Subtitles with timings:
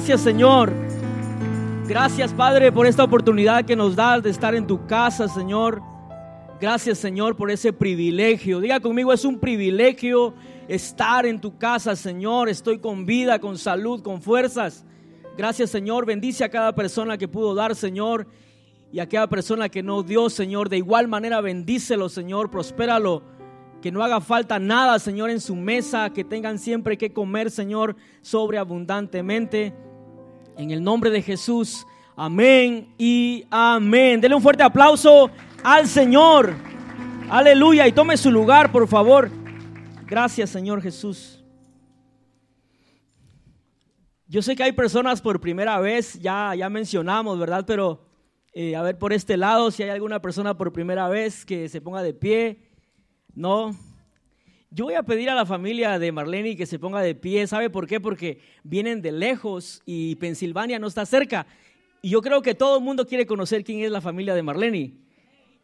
[0.00, 0.72] gracias Señor.
[1.86, 5.82] Gracias Padre por esta oportunidad que nos das de estar en tu casa, Señor.
[6.58, 8.60] Gracias Señor por ese privilegio.
[8.60, 10.32] Diga conmigo, es un privilegio
[10.68, 12.48] estar en tu casa, Señor.
[12.48, 14.86] Estoy con vida, con salud, con fuerzas.
[15.36, 16.06] Gracias Señor.
[16.06, 18.26] Bendice a cada persona que pudo dar, Señor.
[18.90, 20.70] Y a cada persona que no dio, Señor.
[20.70, 22.50] De igual manera, bendícelo, Señor.
[22.50, 23.22] Prospéralo.
[23.82, 26.08] Que no haga falta nada, Señor, en su mesa.
[26.08, 29.74] Que tengan siempre que comer, Señor, sobreabundantemente.
[30.60, 31.86] En el nombre de Jesús.
[32.14, 34.20] Amén y amén.
[34.20, 35.30] Dele un fuerte aplauso
[35.64, 36.54] al Señor.
[37.30, 37.88] Aleluya.
[37.88, 39.30] Y tome su lugar, por favor.
[40.06, 41.42] Gracias, Señor Jesús.
[44.26, 47.64] Yo sé que hay personas por primera vez, ya, ya mencionamos, ¿verdad?
[47.66, 48.04] Pero
[48.52, 51.80] eh, a ver por este lado, si hay alguna persona por primera vez que se
[51.80, 52.68] ponga de pie.
[53.34, 53.74] No.
[54.72, 57.44] Yo voy a pedir a la familia de Marlene que se ponga de pie.
[57.48, 57.98] ¿Sabe por qué?
[57.98, 61.44] Porque vienen de lejos y Pensilvania no está cerca.
[62.02, 64.94] Y yo creo que todo el mundo quiere conocer quién es la familia de Marlene.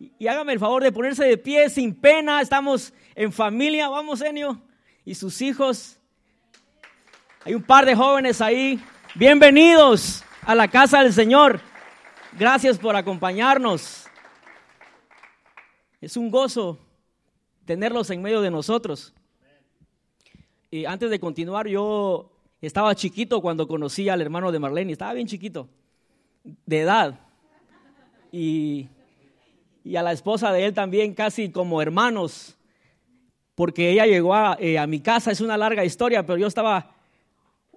[0.00, 2.40] Y, hágame el favor de ponerse de pie sin pena.
[2.40, 3.88] Estamos en familia.
[3.88, 4.60] Vamos, Enio.
[5.04, 6.00] Y sus hijos.
[7.44, 8.82] Hay un par de jóvenes ahí.
[9.14, 11.60] Bienvenidos a la casa del Señor.
[12.36, 14.08] Gracias por acompañarnos.
[16.00, 16.85] Es un gozo
[17.66, 19.12] tenerlos en medio de nosotros.
[20.70, 25.26] Y antes de continuar, yo estaba chiquito cuando conocí al hermano de Marlene, estaba bien
[25.26, 25.68] chiquito,
[26.44, 27.20] de edad.
[28.32, 28.88] Y,
[29.84, 32.56] y a la esposa de él también casi como hermanos,
[33.54, 36.94] porque ella llegó a, eh, a mi casa, es una larga historia, pero yo estaba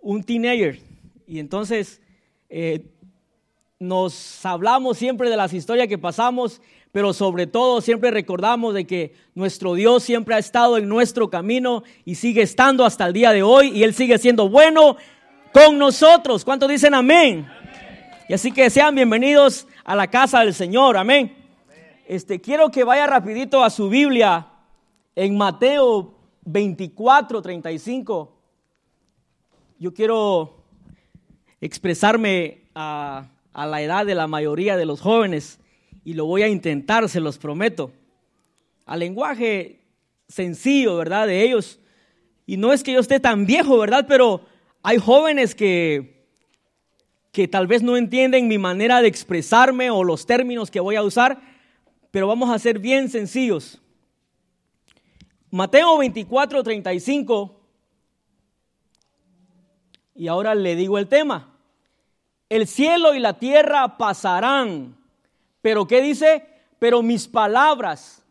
[0.01, 0.79] un teenager.
[1.27, 2.01] Y entonces
[2.49, 2.83] eh,
[3.79, 6.61] nos hablamos siempre de las historias que pasamos
[6.91, 11.83] pero sobre todo siempre recordamos de que nuestro Dios siempre ha estado en nuestro camino
[12.03, 14.97] y sigue estando hasta el día de hoy y Él sigue siendo bueno
[15.53, 16.43] con nosotros.
[16.43, 17.47] ¿Cuántos dicen amén?
[18.27, 21.35] Y así que sean bienvenidos a la casa del Señor, amén.
[22.07, 24.47] Este, quiero que vaya rapidito a su Biblia
[25.15, 28.35] en Mateo 24, 35.
[29.77, 30.63] Yo quiero
[31.61, 35.58] expresarme a, a la edad de la mayoría de los jóvenes
[36.09, 37.91] y lo voy a intentar, se los prometo.
[38.87, 39.81] Al lenguaje
[40.27, 41.27] sencillo, ¿verdad?
[41.27, 41.79] De ellos.
[42.47, 44.05] Y no es que yo esté tan viejo, ¿verdad?
[44.07, 44.41] Pero
[44.81, 46.25] hay jóvenes que,
[47.31, 51.03] que tal vez no entienden mi manera de expresarme o los términos que voy a
[51.03, 51.39] usar,
[52.09, 53.79] pero vamos a ser bien sencillos.
[55.51, 57.61] Mateo 24, 35.
[60.15, 61.55] Y ahora le digo el tema.
[62.49, 64.98] El cielo y la tierra pasarán,
[65.61, 66.45] pero ¿qué dice?
[66.79, 68.23] Pero mis palabras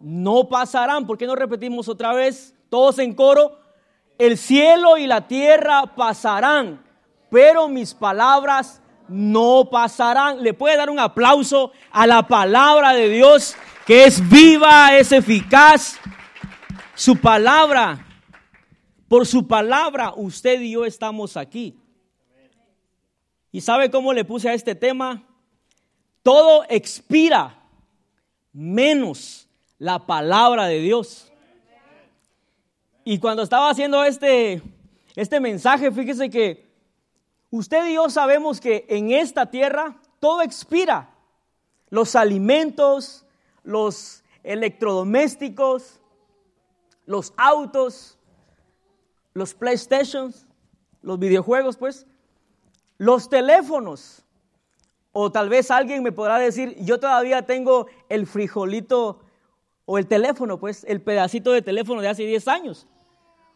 [0.00, 1.06] no pasarán.
[1.06, 2.54] ¿Por qué no repetimos otra vez?
[2.68, 3.58] Todos en coro.
[4.18, 6.82] El cielo y la tierra pasarán,
[7.30, 10.42] pero mis palabras no pasarán.
[10.42, 15.98] Le puede dar un aplauso a la palabra de Dios que es viva, es eficaz.
[16.94, 18.06] Su palabra,
[19.06, 21.78] por su palabra, usted y yo estamos aquí.
[23.52, 25.25] ¿Y sabe cómo le puse a este tema?
[26.26, 27.56] Todo expira
[28.52, 31.30] menos la palabra de Dios.
[33.04, 34.60] Y cuando estaba haciendo este,
[35.14, 36.66] este mensaje, fíjese que
[37.48, 41.14] usted y yo sabemos que en esta tierra todo expira.
[41.90, 43.24] Los alimentos,
[43.62, 46.00] los electrodomésticos,
[47.04, 48.18] los autos,
[49.32, 50.44] los PlayStations,
[51.02, 52.04] los videojuegos, pues,
[52.98, 54.25] los teléfonos.
[55.18, 59.20] O tal vez alguien me podrá decir, yo todavía tengo el frijolito
[59.86, 62.86] o el teléfono, pues el pedacito de teléfono de hace 10 años.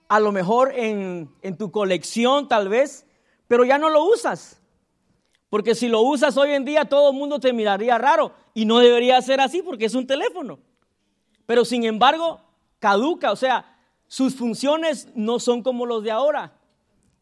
[0.09, 3.05] A lo mejor en, en tu colección tal vez,
[3.47, 4.63] pero ya no lo usas.
[5.51, 8.79] Porque si lo usas hoy en día todo el mundo te miraría raro y no
[8.79, 10.61] debería ser así porque es un teléfono.
[11.45, 12.41] Pero sin embargo,
[12.79, 16.55] caduca, o sea, sus funciones no son como los de ahora.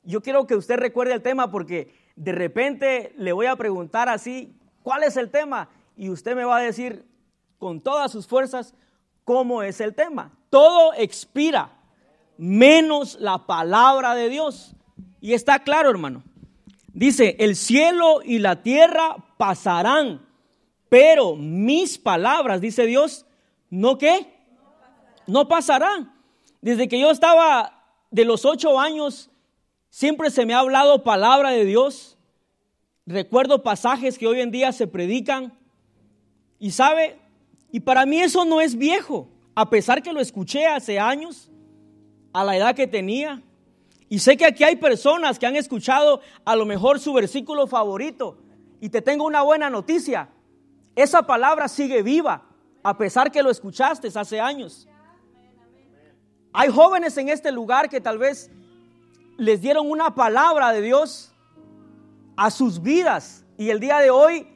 [0.05, 4.53] Yo quiero que usted recuerde el tema porque de repente le voy a preguntar así,
[4.83, 5.69] ¿cuál es el tema?
[5.97, 7.07] Y usted me va a decir
[7.59, 8.75] con todas sus fuerzas
[9.25, 10.33] cómo es el tema.
[10.51, 11.71] Todo expira,
[12.37, 14.75] menos la palabra de Dios.
[15.21, 16.25] Y está claro, hermano.
[16.93, 20.27] Dice, el cielo y la tierra pasarán,
[20.89, 23.27] Pero mis palabras, dice Dios,
[23.69, 24.35] ¿no qué?
[25.27, 26.15] No pasarán.
[26.63, 29.31] Desde que yo estaba de los ocho años,
[29.99, 32.17] siempre se me ha hablado palabra de Dios.
[33.05, 35.59] Recuerdo pasajes que hoy en día se predican.
[36.61, 37.19] Y sabe,
[37.73, 41.51] y para mí eso no es viejo, a pesar que lo escuché hace años,
[42.33, 43.43] a la edad que tenía.
[44.09, 48.39] Y sé que aquí hay personas que han escuchado a lo mejor su versículo favorito.
[48.81, 50.29] Y te tengo una buena noticia.
[50.95, 52.47] Esa palabra sigue viva,
[52.85, 54.87] a pesar que lo escuchaste hace años.
[56.53, 58.49] Hay jóvenes en este lugar que tal vez
[59.39, 61.33] les dieron una palabra de Dios
[62.37, 64.49] a sus vidas y el día de hoy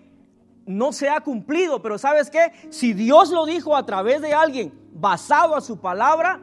[0.67, 2.53] no se ha cumplido, pero ¿sabes qué?
[2.71, 6.41] Si Dios lo dijo a través de alguien basado a su palabra,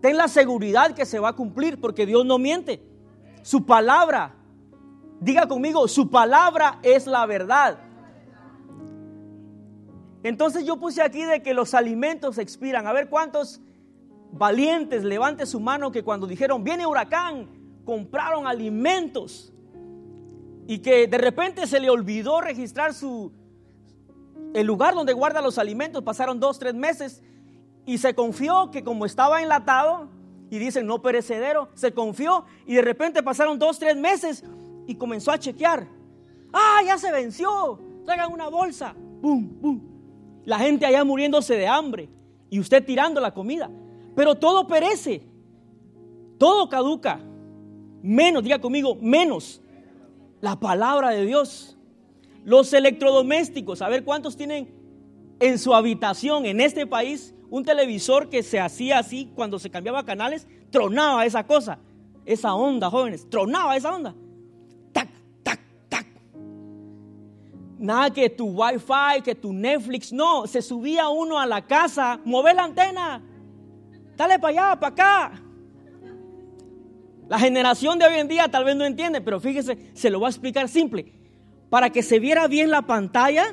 [0.00, 2.82] ten la seguridad que se va a cumplir porque Dios no miente.
[3.42, 4.34] Su palabra,
[5.20, 7.78] diga conmigo, su palabra es la verdad.
[10.22, 12.86] Entonces yo puse aquí de que los alimentos expiran.
[12.86, 13.60] A ver cuántos
[14.32, 17.53] valientes levante su mano que cuando dijeron, viene huracán,
[17.84, 19.52] compraron alimentos
[20.66, 23.32] y que de repente se le olvidó registrar su
[24.54, 26.02] el lugar donde guarda los alimentos.
[26.02, 27.22] Pasaron dos, tres meses
[27.86, 30.08] y se confió que como estaba enlatado,
[30.50, 34.44] y dicen no perecedero, se confió y de repente pasaron dos, tres meses
[34.86, 35.88] y comenzó a chequear.
[36.52, 38.94] Ah, ya se venció, traigan una bolsa.
[39.20, 39.82] Boom, boom.
[40.44, 42.08] La gente allá muriéndose de hambre
[42.50, 43.68] y usted tirando la comida.
[44.14, 45.22] Pero todo perece,
[46.38, 47.20] todo caduca.
[48.04, 49.62] Menos, diga conmigo, menos
[50.42, 51.78] la palabra de Dios.
[52.44, 54.68] Los electrodomésticos, a ver cuántos tienen
[55.40, 60.04] en su habitación en este país un televisor que se hacía así cuando se cambiaba
[60.04, 61.78] canales, tronaba esa cosa,
[62.26, 64.14] esa onda, jóvenes, tronaba esa onda.
[64.92, 65.08] Tac,
[65.42, 66.06] tac, tac.
[67.78, 72.52] Nada que tu wifi, que tu Netflix, no, se subía uno a la casa, mueve
[72.52, 73.22] la antena,
[74.14, 75.43] dale para allá, para acá.
[77.28, 80.26] La generación de hoy en día tal vez no entiende, pero fíjese, se lo voy
[80.26, 81.12] a explicar simple.
[81.70, 83.44] Para que se viera bien la pantalla,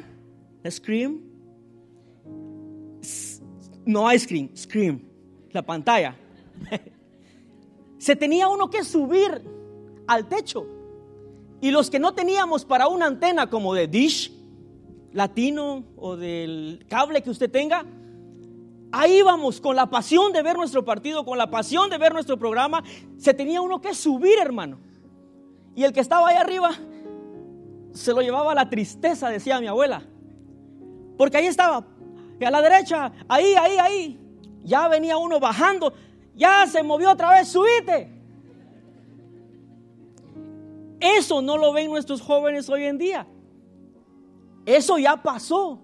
[0.70, 1.32] screen,
[3.86, 5.10] no ice cream, screen,
[5.52, 6.16] la pantalla.
[7.98, 9.42] Se tenía uno que subir
[10.08, 10.66] al techo.
[11.62, 14.32] Y los que no teníamos para una antena como de dish,
[15.14, 17.86] latino o del cable que usted tenga,
[18.92, 22.38] ahí vamos con la pasión de ver nuestro partido, con la pasión de ver nuestro
[22.38, 22.84] programa.
[23.18, 24.80] Se tenía uno que subir, hermano.
[25.76, 26.72] Y el que estaba ahí arriba
[27.94, 30.04] se lo llevaba la tristeza, decía mi abuela.
[31.18, 31.86] Porque ahí estaba,
[32.46, 34.20] a la derecha, ahí, ahí, ahí.
[34.64, 35.94] Ya venía uno bajando,
[36.36, 38.10] ya se movió otra vez, subite.
[41.00, 43.28] Eso no lo ven nuestros jóvenes hoy en día.
[44.66, 45.80] Eso ya pasó.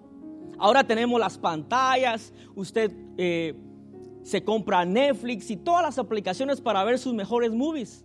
[0.58, 3.54] Ahora tenemos las pantallas, usted eh,
[4.22, 8.04] se compra Netflix y todas las aplicaciones para ver sus mejores movies.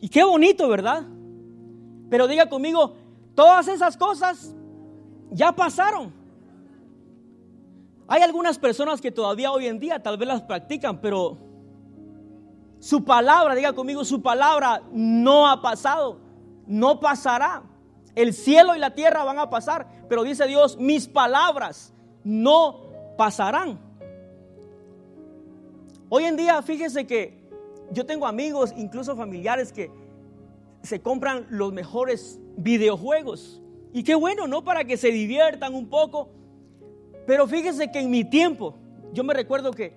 [0.00, 1.06] Y qué bonito, ¿verdad?
[2.10, 2.94] Pero diga conmigo,
[3.34, 4.54] todas esas cosas
[5.30, 6.12] ya pasaron.
[8.06, 11.38] Hay algunas personas que todavía hoy en día tal vez las practican, pero
[12.78, 16.18] su palabra, diga conmigo, su palabra no ha pasado,
[16.66, 17.62] no pasará.
[18.18, 21.94] El cielo y la tierra van a pasar, pero dice Dios, mis palabras
[22.24, 22.80] no
[23.16, 23.78] pasarán.
[26.08, 27.48] Hoy en día, fíjese que
[27.92, 29.92] yo tengo amigos, incluso familiares, que
[30.82, 33.62] se compran los mejores videojuegos.
[33.92, 34.64] Y qué bueno, ¿no?
[34.64, 36.30] Para que se diviertan un poco.
[37.24, 38.74] Pero fíjese que en mi tiempo,
[39.12, 39.96] yo me recuerdo que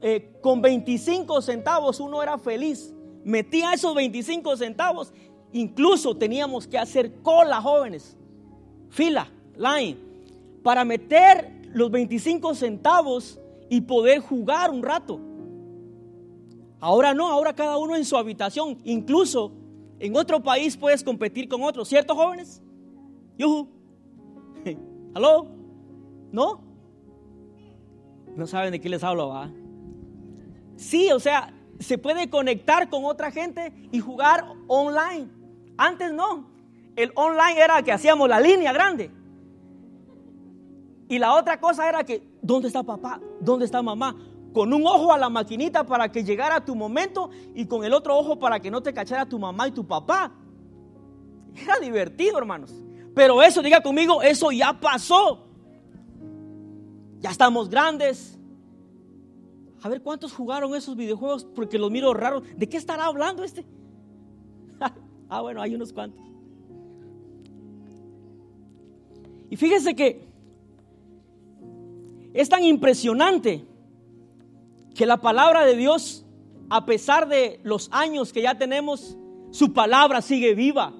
[0.00, 2.94] eh, con 25 centavos uno era feliz.
[3.24, 5.12] Metía esos 25 centavos.
[5.56, 8.14] Incluso teníamos que hacer cola, jóvenes.
[8.90, 9.96] Fila, line.
[10.62, 15.18] Para meter los 25 centavos y poder jugar un rato.
[16.78, 18.76] Ahora no, ahora cada uno en su habitación.
[18.84, 19.50] Incluso
[19.98, 22.62] en otro país puedes competir con otro, ¿cierto, jóvenes?
[23.38, 23.66] Yuhu.
[25.14, 25.46] ¿Aló?
[26.32, 26.60] ¿No?
[28.36, 29.50] No saben de qué les hablo, ¿va?
[30.76, 35.35] Sí, o sea, se puede conectar con otra gente y jugar online.
[35.76, 36.46] Antes no.
[36.94, 39.10] El online era que hacíamos la línea grande.
[41.08, 43.20] Y la otra cosa era que, ¿dónde está papá?
[43.40, 44.16] ¿Dónde está mamá?
[44.52, 48.16] Con un ojo a la maquinita para que llegara tu momento y con el otro
[48.16, 50.32] ojo para que no te cachara tu mamá y tu papá.
[51.54, 52.72] Era divertido, hermanos.
[53.14, 55.46] Pero eso, diga conmigo, eso ya pasó.
[57.20, 58.38] Ya estamos grandes.
[59.82, 62.42] A ver cuántos jugaron esos videojuegos porque los miro raros.
[62.56, 63.64] ¿De qué estará hablando este?
[65.28, 66.22] ah, bueno, hay unos cuantos.
[69.50, 70.26] Y fíjese que
[72.34, 73.64] es tan impresionante
[74.94, 76.26] que la palabra de Dios,
[76.68, 79.16] a pesar de los años que ya tenemos,
[79.50, 80.92] su palabra sigue viva.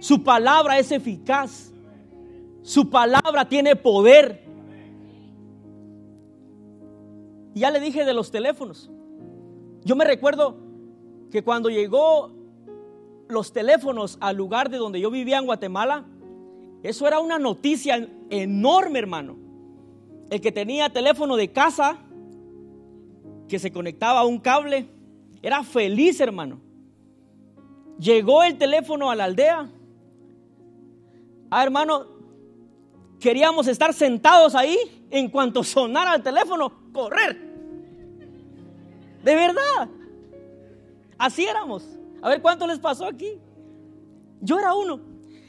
[0.00, 1.72] Su palabra es eficaz.
[2.62, 4.44] Su palabra tiene poder.
[7.54, 8.90] Y ya le dije de los teléfonos.
[9.84, 10.58] Yo me recuerdo
[11.30, 12.35] que cuando llegó
[13.28, 16.04] los teléfonos al lugar de donde yo vivía en Guatemala,
[16.82, 19.36] eso era una noticia enorme, hermano.
[20.30, 21.98] El que tenía teléfono de casa,
[23.48, 24.86] que se conectaba a un cable,
[25.42, 26.60] era feliz, hermano.
[27.98, 29.68] Llegó el teléfono a la aldea.
[31.50, 32.06] Ah, hermano,
[33.20, 34.76] queríamos estar sentados ahí
[35.10, 37.36] en cuanto sonara el teléfono, correr.
[39.22, 39.88] De verdad.
[41.18, 41.84] Así éramos.
[42.26, 43.40] A ver cuánto les pasó aquí.
[44.40, 44.98] Yo era uno.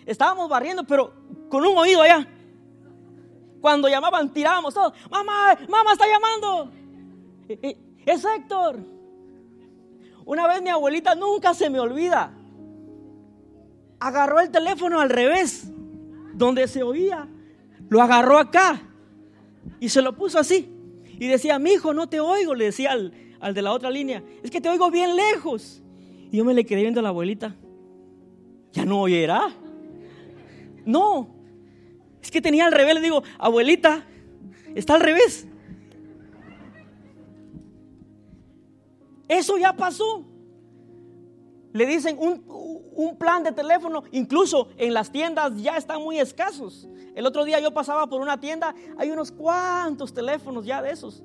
[0.05, 1.11] Estábamos barriendo, pero
[1.49, 2.27] con un oído allá.
[3.59, 4.93] Cuando llamaban, tirábamos todo.
[5.09, 6.71] Mamá, mamá está llamando.
[8.05, 8.77] Es Héctor.
[10.23, 12.31] Una vez mi abuelita nunca se me olvida.
[13.99, 15.71] Agarró el teléfono al revés,
[16.35, 17.27] donde se oía.
[17.89, 18.83] Lo agarró acá
[19.79, 20.71] y se lo puso así.
[21.05, 22.53] Y decía, mi hijo, no te oigo.
[22.53, 25.81] Le decía al, al de la otra línea, es que te oigo bien lejos.
[26.31, 27.55] Y yo me le quedé viendo a la abuelita.
[28.73, 29.49] ¿Ya no oyerá?
[30.85, 31.29] No.
[32.21, 32.95] Es que tenía al revés.
[32.95, 34.05] Le digo, abuelita,
[34.75, 35.47] está al revés.
[39.27, 40.25] Eso ya pasó.
[41.73, 46.87] Le dicen un, un, plan de teléfono, incluso en las tiendas ya están muy escasos.
[47.13, 51.23] El otro día yo pasaba por una tienda, hay unos cuantos teléfonos ya de esos.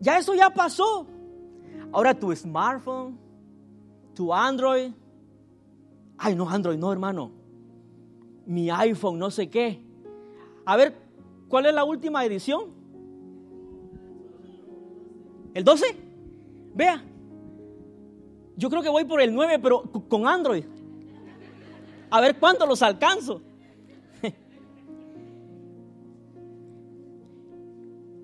[0.00, 1.06] Ya eso ya pasó.
[1.92, 3.18] Ahora tu smartphone,
[4.14, 4.92] tu Android.
[6.16, 7.30] Ay, no, Android, no, hermano.
[8.46, 9.82] Mi iPhone, no sé qué.
[10.64, 10.96] A ver,
[11.48, 12.72] ¿cuál es la última edición?
[15.52, 15.84] ¿El 12?
[16.74, 17.02] Vea.
[18.56, 20.64] Yo creo que voy por el 9, pero con Android.
[22.10, 23.42] A ver cuánto los alcanzo.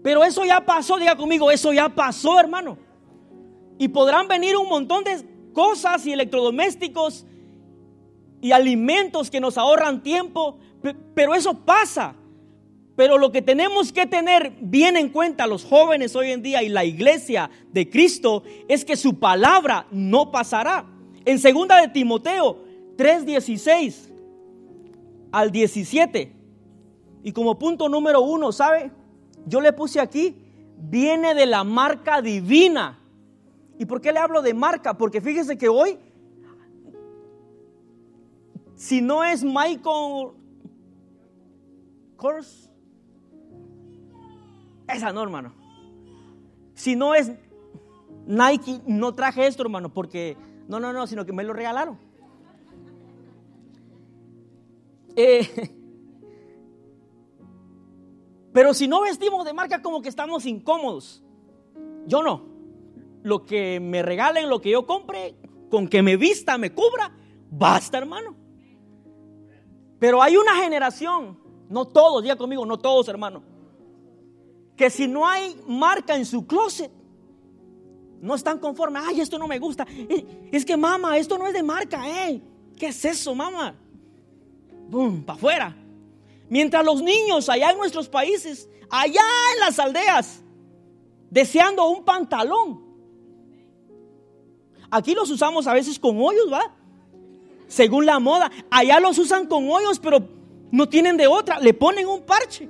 [0.02, 2.78] Pero eso ya pasó, diga conmigo, eso ya pasó, hermano.
[3.78, 7.26] Y podrán venir un montón de cosas y electrodomésticos
[8.40, 10.58] y alimentos que nos ahorran tiempo,
[11.14, 12.14] pero eso pasa.
[12.96, 16.68] Pero lo que tenemos que tener bien en cuenta los jóvenes hoy en día y
[16.68, 20.86] la iglesia de Cristo es que su palabra no pasará.
[21.24, 22.58] En segunda de Timoteo
[22.96, 24.10] 3:16
[25.32, 26.32] al 17.
[27.22, 28.90] Y como punto número uno, ¿sabe?
[29.46, 30.36] Yo le puse aquí,
[30.76, 32.99] viene de la marca divina.
[33.80, 34.92] ¿Y por qué le hablo de marca?
[34.92, 35.98] Porque fíjese que hoy,
[38.74, 40.32] si no es Michael
[42.14, 42.70] Kors,
[44.86, 45.54] esa no, hermano.
[46.74, 47.32] Si no es
[48.26, 50.36] Nike, no traje esto, hermano, porque
[50.68, 51.96] no, no, no, sino que me lo regalaron.
[55.16, 55.48] Eh,
[58.52, 61.24] pero si no vestimos de marca, como que estamos incómodos.
[62.06, 62.49] Yo no
[63.22, 65.34] lo que me regalen, lo que yo compre,
[65.70, 67.12] con que me vista, me cubra,
[67.50, 68.34] basta, hermano.
[69.98, 73.42] Pero hay una generación, no todos, diga conmigo, no todos, hermano,
[74.76, 76.90] que si no hay marca en su closet,
[78.20, 79.02] no están conformes.
[79.06, 79.86] Ay, esto no me gusta.
[79.90, 82.40] Eh, es que, mamá, esto no es de marca, ¿eh?
[82.76, 83.74] ¿Qué es eso, mamá?
[84.88, 85.76] Boom, para afuera.
[86.48, 89.22] Mientras los niños allá en nuestros países, allá
[89.54, 90.42] en las aldeas,
[91.30, 92.89] deseando un pantalón,
[94.90, 96.72] Aquí los usamos a veces con hoyos, ¿va?
[97.68, 98.50] Según la moda.
[98.70, 100.20] Allá los usan con hoyos, pero
[100.70, 101.60] no tienen de otra.
[101.60, 102.68] Le ponen un parche.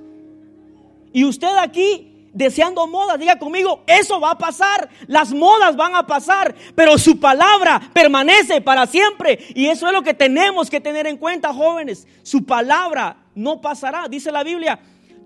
[1.13, 6.07] Y usted aquí deseando moda, diga conmigo, eso va a pasar, las modas van a
[6.07, 9.39] pasar, pero su palabra permanece para siempre.
[9.53, 12.07] Y eso es lo que tenemos que tener en cuenta, jóvenes.
[12.23, 14.79] Su palabra no pasará, dice la Biblia.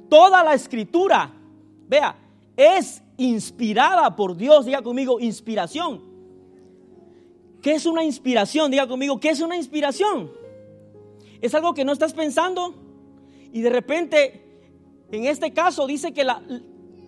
[0.09, 1.31] Toda la escritura,
[1.87, 2.15] vea,
[2.55, 6.14] es inspirada por Dios, diga conmigo, inspiración.
[7.65, 8.69] ¿Qué es una inspiración?
[8.69, 10.31] Diga conmigo, ¿qué es una inspiración?
[11.41, 12.75] Es algo que no estás pensando
[13.51, 14.45] y de repente,
[15.11, 16.23] en este caso, dice que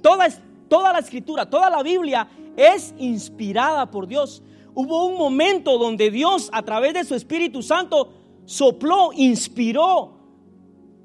[0.01, 0.27] toda,
[0.67, 4.41] toda la escritura, toda la Biblia es inspirada por Dios.
[4.73, 8.11] Hubo un momento donde Dios, a través de su Espíritu Santo,
[8.45, 10.17] sopló, inspiró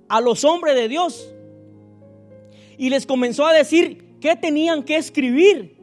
[0.08, 1.28] a los hombres de Dios
[2.78, 5.76] y les comenzó a decir qué tenían que escribir.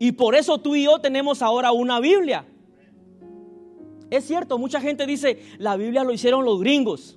[0.00, 2.46] Y por eso tú y yo tenemos ahora una Biblia.
[4.10, 7.16] Es cierto, mucha gente dice, la Biblia lo hicieron los gringos.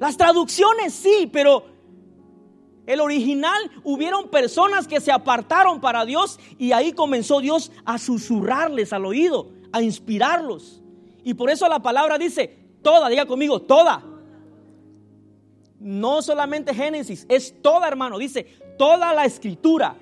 [0.00, 1.64] Las traducciones sí, pero
[2.86, 8.92] el original hubieron personas que se apartaron para Dios y ahí comenzó Dios a susurrarles
[8.92, 10.82] al oído, a inspirarlos.
[11.22, 14.04] Y por eso la palabra dice, toda, diga conmigo, toda.
[15.78, 18.18] No solamente Génesis, es toda, hermano.
[18.18, 18.44] Dice,
[18.76, 19.96] toda la escritura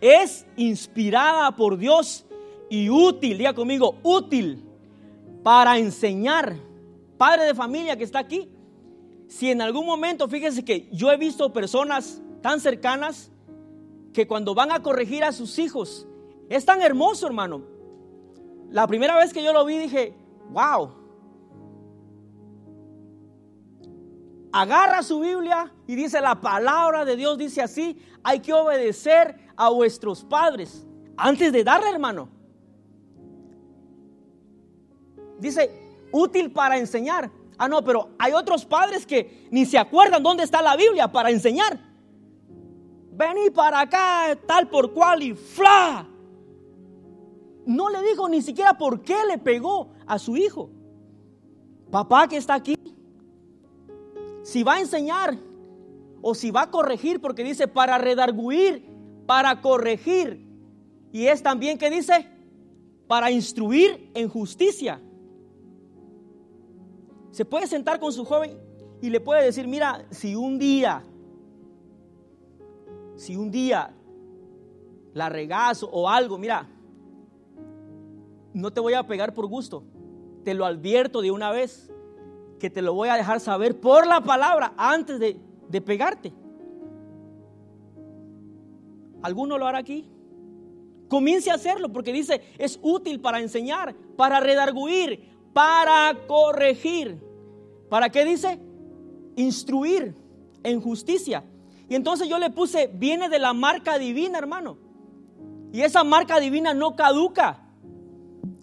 [0.00, 2.24] es inspirada por Dios
[2.70, 4.65] y útil, diga conmigo, útil
[5.46, 6.56] para enseñar.
[7.16, 8.50] Padre de familia que está aquí,
[9.28, 13.30] si en algún momento, fíjese que yo he visto personas tan cercanas
[14.12, 16.04] que cuando van a corregir a sus hijos,
[16.48, 17.62] es tan hermoso, hermano.
[18.70, 20.16] La primera vez que yo lo vi dije,
[20.50, 20.90] wow.
[24.50, 29.68] Agarra su Biblia y dice, la palabra de Dios dice así, hay que obedecer a
[29.68, 30.84] vuestros padres
[31.16, 32.35] antes de darle, hermano.
[35.38, 35.70] Dice,
[36.12, 37.30] útil para enseñar.
[37.58, 41.30] Ah, no, pero hay otros padres que ni se acuerdan dónde está la Biblia para
[41.30, 41.78] enseñar.
[43.12, 46.06] Vení para acá, tal por cual y fla.
[47.64, 50.70] No le dijo ni siquiera por qué le pegó a su hijo.
[51.90, 52.76] Papá que está aquí,
[54.42, 55.36] si va a enseñar
[56.20, 58.84] o si va a corregir, porque dice para redarguir,
[59.26, 60.46] para corregir.
[61.10, 62.28] Y es también que dice
[63.06, 65.00] para instruir en justicia
[67.36, 68.58] se puede sentar con su joven
[69.02, 71.04] y le puede decir, mira, si un día,
[73.16, 73.94] si un día
[75.12, 76.66] la regazo o algo, mira,
[78.54, 79.84] no te voy a pegar por gusto,
[80.44, 81.92] te lo advierto de una vez,
[82.58, 86.32] que te lo voy a dejar saber por la palabra antes de, de pegarte.
[89.20, 90.08] ¿Alguno lo hará aquí?
[91.08, 97.25] Comience a hacerlo porque dice, es útil para enseñar, para redarguir, para corregir.
[97.88, 98.58] ¿Para qué dice?
[99.36, 100.14] Instruir
[100.62, 101.44] en justicia.
[101.88, 104.78] Y entonces yo le puse, viene de la marca divina, hermano.
[105.72, 107.62] Y esa marca divina no caduca.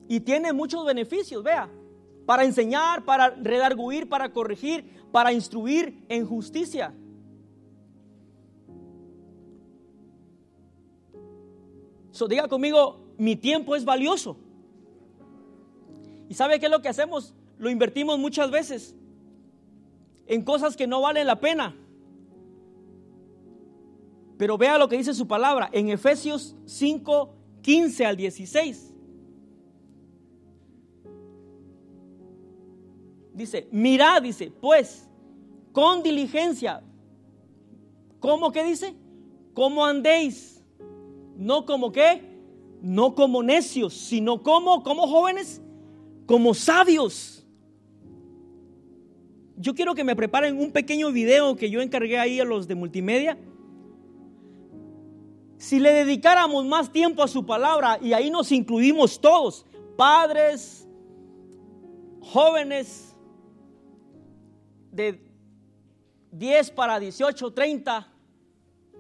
[0.10, 1.70] Y tiene muchos beneficios, vea.
[2.26, 6.94] Para enseñar, para redarguir, para corregir, para instruir en justicia.
[12.12, 14.38] So, diga conmigo, mi tiempo es valioso.
[16.30, 17.34] ¿Y sabe qué es lo que hacemos?
[17.58, 18.96] Lo invertimos muchas veces
[20.28, 21.76] en cosas que no valen la pena.
[24.38, 28.94] Pero vea lo que dice su palabra en Efesios 5, 15 al 16.
[33.34, 35.10] Dice, mirad, dice, pues,
[35.72, 36.84] con diligencia.
[38.20, 38.96] ¿Cómo que dice?
[39.54, 40.64] ¿Cómo andéis?
[41.36, 42.22] No como qué,
[42.82, 45.62] no como necios, sino como, como jóvenes,
[46.26, 47.33] como sabios
[49.56, 52.76] yo quiero que me preparen un pequeño video que yo encargué ahí a los de
[52.76, 53.38] multimedia.
[55.58, 60.88] Si le dedicáramos más tiempo a su palabra, y ahí nos incluimos todos, padres,
[62.22, 63.16] jóvenes
[64.92, 65.22] de
[66.32, 68.12] 10 para 18, 30,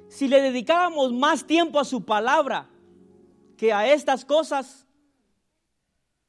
[0.07, 2.69] si le dedicáramos más tiempo a su palabra
[3.57, 4.85] que a estas cosas,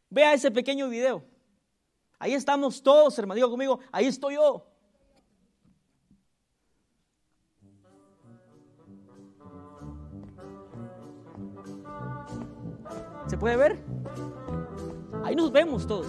[0.08, 1.33] vea ese pequeño video.
[2.18, 3.36] Ahí estamos todos, hermano.
[3.36, 4.66] Digo conmigo, ahí estoy yo.
[13.26, 13.84] ¿Se puede ver?
[15.24, 16.06] Ahí nos vemos todos.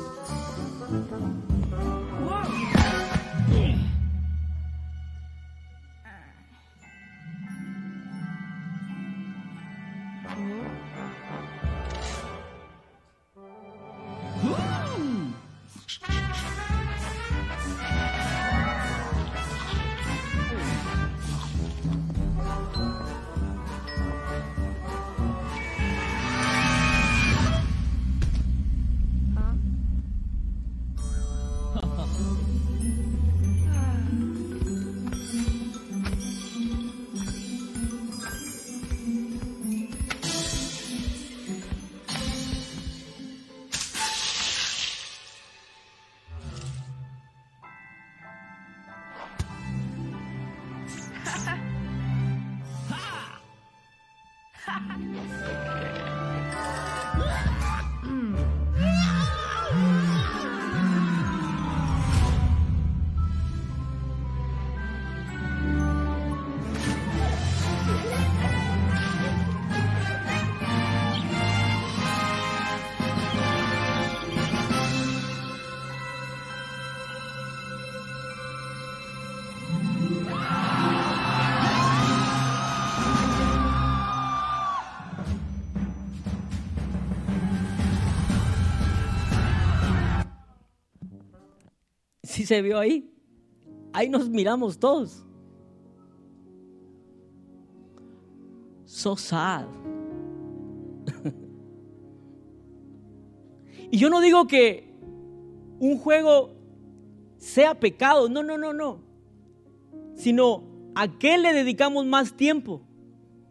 [92.45, 93.11] Se vio ahí.
[93.93, 95.25] Ahí nos miramos todos.
[98.85, 99.65] So sad.
[103.91, 104.93] y yo no digo que
[105.79, 106.51] un juego
[107.37, 108.99] sea pecado, no, no, no, no.
[110.15, 110.63] Sino
[110.95, 112.81] a qué le dedicamos más tiempo.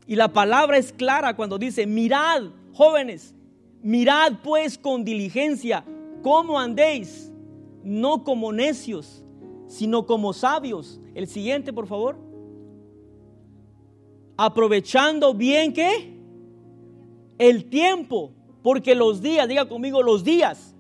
[0.07, 3.35] Y la palabra es clara cuando dice, mirad, jóvenes,
[3.83, 5.85] mirad pues con diligencia
[6.23, 7.31] cómo andéis,
[7.85, 9.25] no como necios,
[9.67, 11.01] sino como sabios.
[11.15, 12.17] El siguiente, por favor.
[14.37, 16.19] Aprovechando bien que
[17.39, 20.75] el tiempo, porque los días, diga conmigo, los días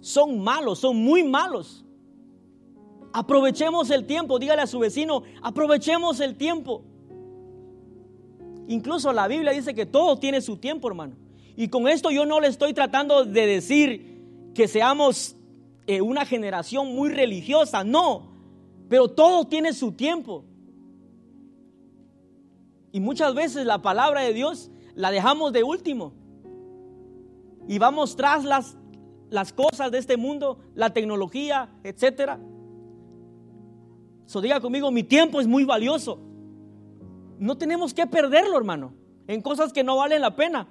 [0.00, 1.84] son malos, son muy malos.
[3.12, 6.82] Aprovechemos el tiempo, dígale a su vecino, aprovechemos el tiempo.
[8.68, 11.16] Incluso la Biblia dice que todo tiene su tiempo, hermano.
[11.56, 15.37] Y con esto yo no le estoy tratando de decir que seamos
[15.88, 18.28] eh, una generación muy religiosa, no.
[18.90, 20.44] Pero todo tiene su tiempo.
[22.92, 26.12] Y muchas veces la palabra de Dios la dejamos de último.
[27.66, 28.76] Y vamos tras las,
[29.30, 32.38] las cosas de este mundo, la tecnología, etcétera.
[34.26, 36.20] So diga conmigo, mi tiempo es muy valioso.
[37.38, 38.92] No tenemos que perderlo, hermano,
[39.26, 40.68] en cosas que no valen la pena.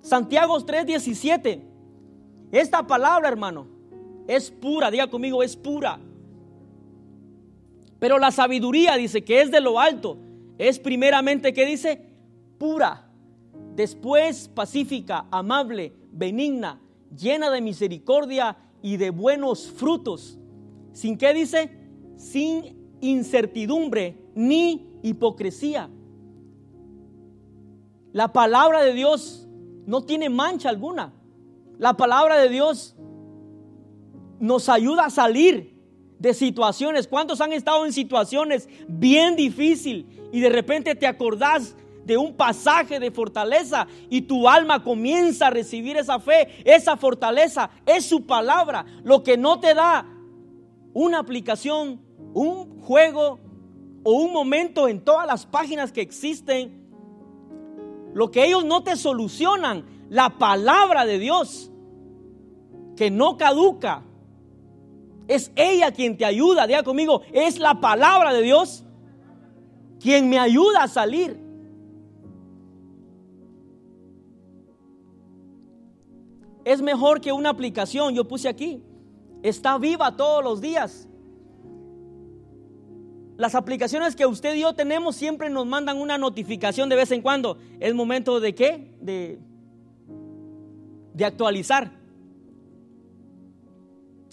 [0.00, 1.62] Santiago 3:17.
[2.50, 3.71] Esta palabra, hermano,
[4.26, 5.98] es pura, diga conmigo, es pura.
[7.98, 10.18] Pero la sabiduría dice que es de lo alto.
[10.58, 12.04] Es primeramente, ¿qué dice?
[12.58, 13.08] Pura.
[13.76, 16.80] Después pacífica, amable, benigna,
[17.16, 20.38] llena de misericordia y de buenos frutos.
[20.92, 21.70] ¿Sin qué dice?
[22.16, 25.88] Sin incertidumbre ni hipocresía.
[28.12, 29.48] La palabra de Dios
[29.86, 31.12] no tiene mancha alguna.
[31.78, 32.94] La palabra de Dios
[34.42, 35.72] nos ayuda a salir
[36.18, 37.06] de situaciones.
[37.06, 42.98] ¿Cuántos han estado en situaciones bien difíciles y de repente te acordás de un pasaje
[42.98, 47.70] de fortaleza y tu alma comienza a recibir esa fe, esa fortaleza?
[47.86, 48.84] Es su palabra.
[49.04, 50.08] Lo que no te da
[50.92, 52.00] una aplicación,
[52.34, 53.38] un juego
[54.02, 56.82] o un momento en todas las páginas que existen,
[58.12, 61.70] lo que ellos no te solucionan, la palabra de Dios,
[62.96, 64.02] que no caduca,
[65.34, 66.66] es ella quien te ayuda.
[66.66, 68.84] Diga conmigo, es la palabra de Dios
[69.98, 71.38] quien me ayuda a salir.
[76.64, 78.82] Es mejor que una aplicación, yo puse aquí,
[79.42, 81.08] está viva todos los días.
[83.36, 87.22] Las aplicaciones que usted y yo tenemos siempre nos mandan una notificación de vez en
[87.22, 87.58] cuando.
[87.80, 88.94] Es momento de qué?
[89.00, 89.40] De,
[91.14, 92.01] de actualizar.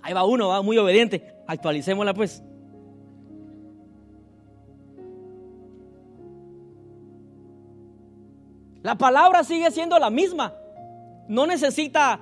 [0.02, 1.34] Ahí va uno, va muy obediente.
[1.48, 2.44] Actualicémosla pues.
[8.82, 10.54] La palabra sigue siendo la misma.
[11.28, 12.20] No necesita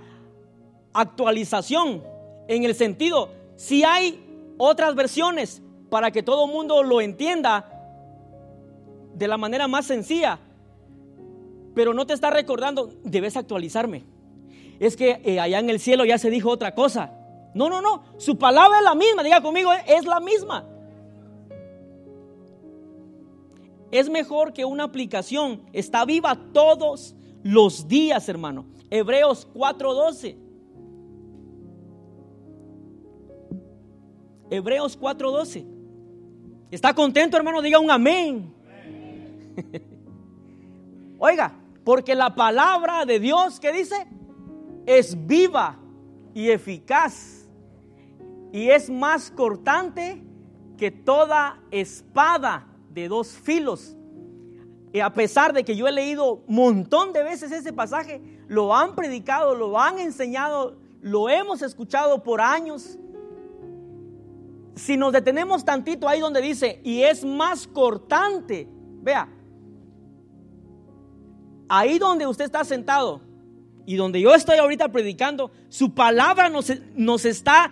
[0.94, 2.04] actualización
[2.48, 4.24] en el sentido, si hay
[4.58, 7.70] otras versiones para que todo el mundo lo entienda
[9.14, 10.40] de la manera más sencilla,
[11.76, 14.06] pero no te está recordando, debes actualizarme.
[14.80, 17.17] Es que eh, allá en el cielo ya se dijo otra cosa.
[17.58, 18.04] No, no, no.
[18.18, 19.24] Su palabra es la misma.
[19.24, 20.64] Diga conmigo, es la misma.
[23.90, 25.64] Es mejor que una aplicación.
[25.74, 28.68] Está viva todos los días, hermano.
[28.92, 30.38] Hebreos 4:12.
[34.52, 35.66] Hebreos 4:12.
[36.70, 37.64] ¿Está contento, hermano?
[37.64, 38.54] Diga un amén.
[41.18, 43.96] Oiga, porque la palabra de Dios, ¿qué dice?
[44.86, 45.80] Es viva
[46.36, 47.37] y eficaz
[48.52, 50.24] y es más cortante
[50.78, 53.96] que toda espada de dos filos.
[54.94, 58.76] Y a pesar de que yo he leído un montón de veces ese pasaje, lo
[58.76, 62.98] han predicado, lo han enseñado, lo hemos escuchado por años.
[64.76, 68.68] Si nos detenemos tantito ahí donde dice, y es más cortante,
[69.02, 69.30] vea,
[71.68, 73.22] ahí donde usted está sentado
[73.86, 77.72] y donde yo estoy ahorita predicando, su palabra nos, nos está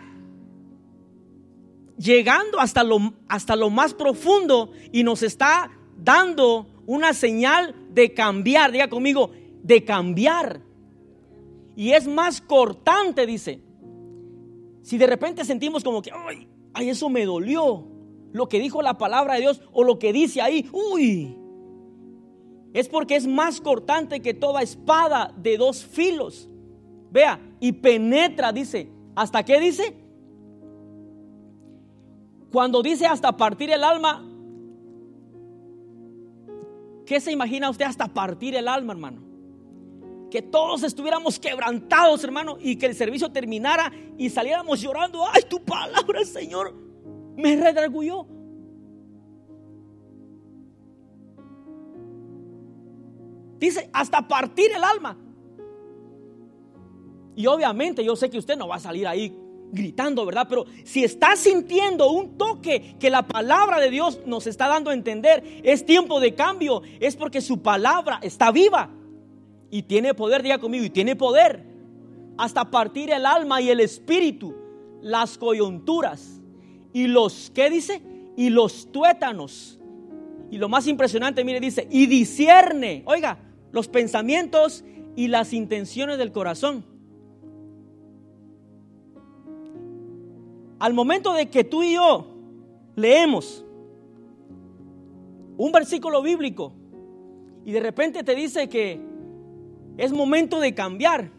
[1.97, 8.71] llegando hasta lo, hasta lo más profundo y nos está dando una señal de cambiar,
[8.71, 9.31] diga conmigo,
[9.63, 10.61] de cambiar.
[11.75, 13.61] Y es más cortante, dice.
[14.81, 17.87] Si de repente sentimos como que, ay, ay, eso me dolió,
[18.31, 21.35] lo que dijo la palabra de Dios o lo que dice ahí, uy,
[22.73, 26.49] es porque es más cortante que toda espada de dos filos.
[27.09, 29.95] Vea, y penetra, dice, ¿hasta qué dice?
[32.55, 34.23] Cuando dice hasta partir el alma,
[37.05, 39.21] ¿qué se imagina usted hasta partir el alma, hermano?
[40.31, 45.25] Que todos estuviéramos quebrantados, hermano, y que el servicio terminara y saliéramos llorando.
[45.33, 46.73] Ay, tu palabra, Señor,
[47.35, 48.25] me redarguyó.
[53.59, 55.17] Dice, hasta partir el alma.
[57.35, 60.47] Y obviamente yo sé que usted no va a salir ahí gritando, ¿verdad?
[60.49, 64.93] Pero si está sintiendo un toque que la palabra de Dios nos está dando a
[64.93, 68.89] entender, es tiempo de cambio, es porque su palabra está viva
[69.69, 71.63] y tiene poder, diga conmigo, y tiene poder
[72.37, 74.55] hasta partir el alma y el espíritu,
[75.01, 76.41] las coyunturas
[76.93, 78.01] y los, ¿qué dice?
[78.37, 79.79] Y los tuétanos.
[80.51, 83.39] Y lo más impresionante, mire, dice, y discierne, oiga,
[83.71, 86.85] los pensamientos y las intenciones del corazón.
[90.79, 92.27] Al momento de que tú y yo
[92.95, 93.63] leemos
[95.57, 96.73] un versículo bíblico
[97.63, 98.99] y de repente te dice que
[99.97, 101.31] es momento de cambiar,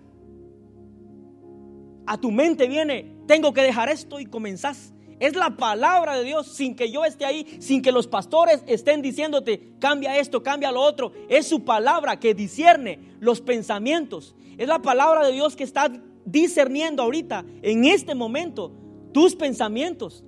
[2.06, 4.92] a tu mente viene, tengo que dejar esto y comenzás.
[5.18, 9.02] Es la palabra de Dios sin que yo esté ahí, sin que los pastores estén
[9.02, 11.12] diciéndote, cambia esto, cambia lo otro.
[11.28, 14.34] Es su palabra que discierne los pensamientos.
[14.58, 15.90] Es la palabra de Dios que está
[16.24, 18.72] discerniendo ahorita, en este momento,
[19.16, 20.22] tus pensamientos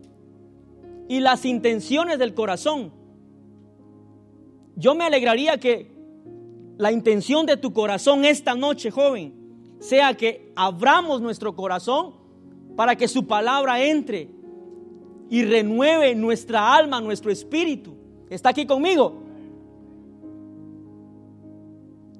[1.08, 2.90] y las intenciones del corazón.
[4.76, 5.94] Yo me alegraría que
[6.78, 9.34] la intención de tu corazón esta noche, joven,
[9.78, 12.14] sea que abramos nuestro corazón
[12.76, 14.30] para que su palabra entre
[15.28, 17.94] y renueve nuestra alma, nuestro espíritu.
[18.30, 19.22] ¿Está aquí conmigo?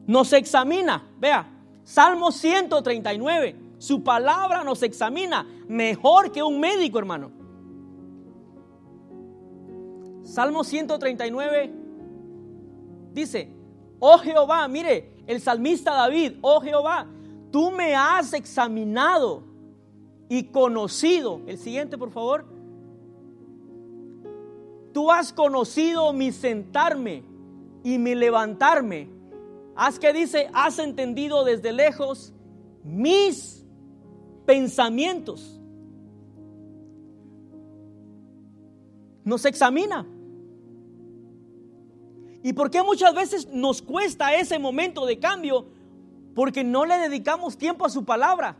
[0.06, 1.48] Nos examina, vea,
[1.82, 7.30] Salmo 139, su palabra nos examina mejor que un médico, hermano.
[10.24, 11.72] Salmo 139
[13.12, 13.50] dice,
[13.98, 17.06] oh Jehová, mire, el salmista David, oh Jehová,
[17.50, 19.42] tú me has examinado
[20.28, 21.40] y conocido.
[21.46, 22.44] El siguiente, por favor.
[24.92, 27.22] Tú has conocido mi sentarme
[27.84, 29.08] y mi levantarme.
[29.76, 32.32] Haz que dice, has entendido desde lejos
[32.82, 33.57] mis
[34.48, 35.60] pensamientos.
[39.22, 40.06] Nos examina.
[42.42, 45.66] ¿Y por qué muchas veces nos cuesta ese momento de cambio?
[46.34, 48.56] Porque no le dedicamos tiempo a su palabra.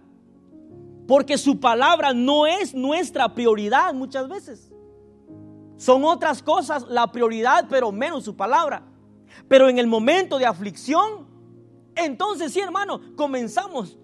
[1.07, 4.71] Porque su palabra no es nuestra prioridad muchas veces.
[5.79, 8.83] Son otras cosas la prioridad, pero menos su palabra.
[9.49, 11.27] Pero en el momento de aflicción,
[11.97, 13.97] entonces sí, hermano, comenzamos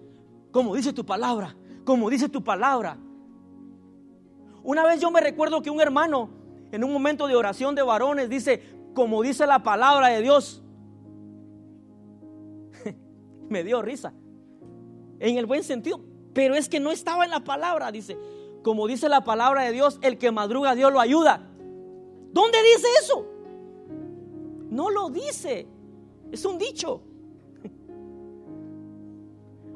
[0.55, 1.53] como dice tu palabra,
[1.85, 2.97] como dice tu palabra.
[4.63, 6.29] Una vez yo me recuerdo que un hermano,
[6.71, 8.61] en un momento de oración de varones, dice,
[8.93, 10.63] como dice la palabra de Dios.
[13.49, 14.13] me dio risa,
[15.19, 16.01] en el buen sentido,
[16.33, 18.17] pero es que no estaba en la palabra, dice,
[18.63, 21.47] como dice la palabra de Dios, el que madruga Dios lo ayuda.
[22.33, 23.25] ¿Dónde dice eso?
[24.71, 25.67] No lo dice.
[26.31, 27.01] Es un dicho.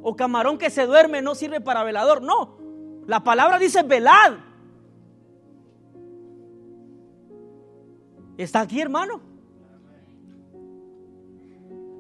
[0.01, 2.21] O camarón que se duerme no sirve para velador.
[2.21, 2.57] No.
[3.05, 4.33] La palabra dice velad.
[8.37, 9.19] ¿Está aquí, hermano?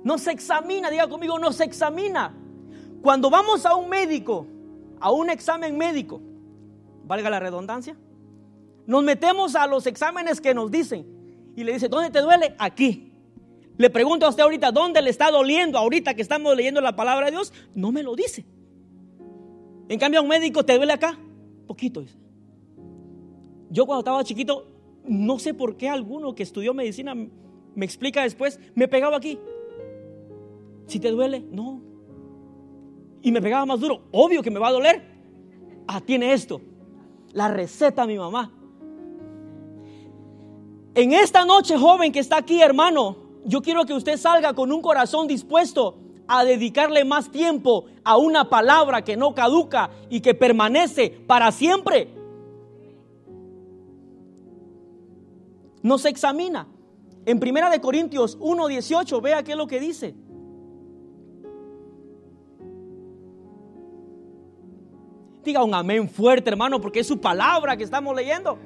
[0.03, 2.33] No se examina, diga conmigo, no se examina.
[3.01, 4.47] Cuando vamos a un médico,
[4.99, 6.21] a un examen médico,
[7.05, 7.97] valga la redundancia,
[8.85, 11.05] nos metemos a los exámenes que nos dicen
[11.55, 12.55] y le dice, ¿dónde te duele?
[12.57, 13.08] Aquí.
[13.79, 17.27] Le pregunto a usted ahorita, ¿dónde le está doliendo ahorita que estamos leyendo la palabra
[17.27, 17.53] de Dios?
[17.73, 18.45] No me lo dice.
[19.87, 21.17] En cambio, a un médico te duele acá,
[21.65, 22.03] poquito.
[23.69, 24.67] Yo cuando estaba chiquito,
[25.05, 29.39] no sé por qué alguno que estudió medicina me explica después, me pegaba aquí.
[30.87, 31.81] Si te duele, no.
[33.21, 35.01] Y me pegaba más duro, obvio que me va a doler.
[35.87, 36.59] Ah, tiene esto.
[37.31, 38.51] La receta mi mamá.
[40.95, 44.81] En esta noche, joven que está aquí, hermano, yo quiero que usted salga con un
[44.81, 45.97] corazón dispuesto
[46.27, 52.13] a dedicarle más tiempo a una palabra que no caduca y que permanece para siempre.
[55.81, 56.67] Nos examina.
[57.25, 60.15] En Primera de Corintios 1:18, vea qué es lo que dice.
[65.43, 68.57] Diga un amén fuerte, hermano, porque es su palabra que estamos leyendo.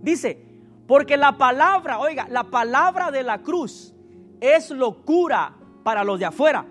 [0.00, 0.51] Dice,
[0.92, 3.94] porque la palabra, oiga, la palabra de la cruz
[4.42, 6.66] es locura para los de afuera,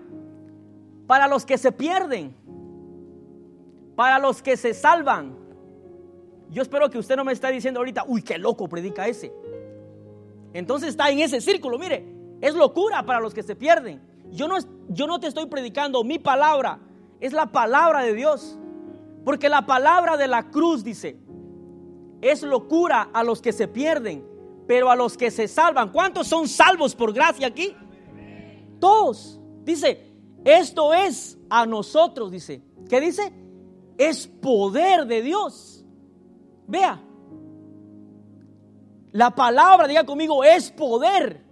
[1.08, 2.32] para los que se pierden,
[3.96, 5.36] para los que se salvan.
[6.50, 9.32] Yo espero que usted no me está diciendo ahorita, uy, qué loco predica ese.
[10.52, 12.06] Entonces está en ese círculo, mire,
[12.40, 14.00] es locura para los que se pierden.
[14.30, 14.56] Yo no,
[14.88, 16.78] yo no te estoy predicando mi palabra,
[17.18, 18.56] es la palabra de Dios.
[19.24, 21.16] Porque la palabra de la cruz dice,
[22.22, 24.24] es locura a los que se pierden,
[24.66, 25.90] pero a los que se salvan.
[25.90, 27.76] ¿Cuántos son salvos por gracia aquí?
[28.78, 29.40] Todos.
[29.64, 30.12] Dice,
[30.44, 32.62] esto es a nosotros, dice.
[32.88, 33.32] ¿Qué dice?
[33.98, 35.84] Es poder de Dios.
[36.68, 37.02] Vea.
[39.10, 41.42] La palabra, diga conmigo, es poder.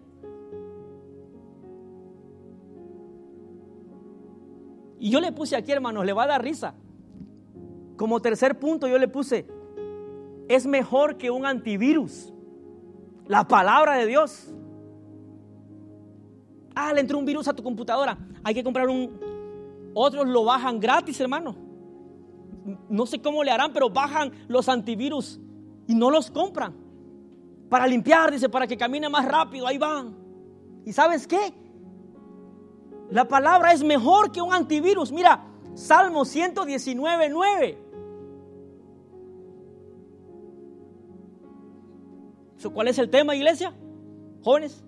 [5.00, 6.74] Y yo le puse aquí, hermanos, le va a dar risa.
[7.96, 9.46] Como tercer punto yo le puse,
[10.50, 12.32] es mejor que un antivirus.
[13.28, 14.52] La palabra de Dios.
[16.74, 18.18] Ah, le entró un virus a tu computadora.
[18.42, 19.20] Hay que comprar un...
[19.94, 21.54] Otros lo bajan gratis, hermano.
[22.88, 25.38] No sé cómo le harán, pero bajan los antivirus
[25.86, 26.74] y no los compran.
[27.68, 29.68] Para limpiar, dice, para que camine más rápido.
[29.68, 30.16] Ahí van.
[30.84, 31.54] ¿Y sabes qué?
[33.08, 35.12] La palabra es mejor que un antivirus.
[35.12, 37.89] Mira, Salmo 119, 9.
[42.68, 43.72] ¿Cuál es el tema, iglesia?
[44.42, 44.84] Jóvenes.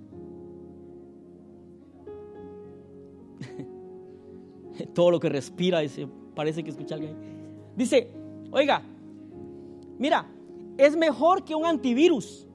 [4.94, 7.16] Todo lo que respira, dice, parece que escucha alguien.
[7.74, 8.10] Dice,
[8.50, 8.82] oiga,
[9.98, 10.26] mira,
[10.76, 12.46] es mejor que un antivirus.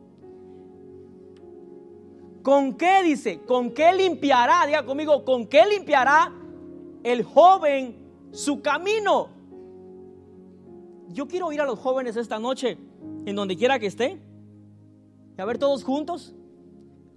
[2.43, 3.39] ¿Con qué dice?
[3.41, 4.65] ¿Con qué limpiará?
[4.65, 6.32] Diga conmigo, ¿con qué limpiará
[7.03, 7.95] el joven
[8.32, 9.30] su camino?
[11.10, 12.77] Yo quiero ir a los jóvenes esta noche,
[13.25, 14.27] en donde quiera que esté.
[15.38, 16.34] A ver todos juntos.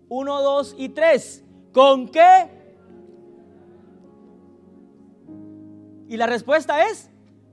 [0.09, 1.45] Uno, dos y tres.
[1.73, 2.51] ¿Con qué?
[6.09, 7.09] Y la respuesta es,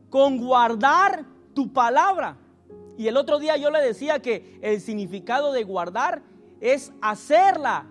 [0.09, 2.37] con guardar tu palabra.
[2.97, 6.23] Y el otro día yo le decía que el significado de guardar
[6.59, 7.85] es hacerla.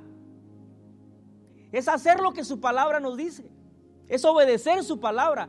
[1.71, 3.49] Es hacer lo que su palabra nos dice.
[4.09, 5.49] Es obedecer su palabra.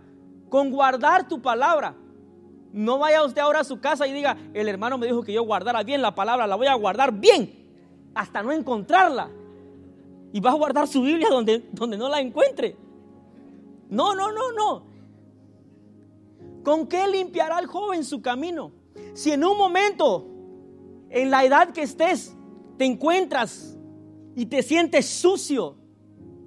[0.49, 1.95] Con guardar tu palabra.
[2.77, 5.41] No vaya usted ahora a su casa y diga, el hermano me dijo que yo
[5.41, 7.51] guardara bien la palabra, la voy a guardar bien,
[8.13, 9.31] hasta no encontrarla.
[10.31, 12.75] Y va a guardar su Biblia donde, donde no la encuentre.
[13.89, 14.83] No, no, no, no.
[16.63, 18.71] ¿Con qué limpiará el joven su camino?
[19.15, 20.27] Si en un momento,
[21.09, 22.35] en la edad que estés,
[22.77, 23.75] te encuentras
[24.35, 25.77] y te sientes sucio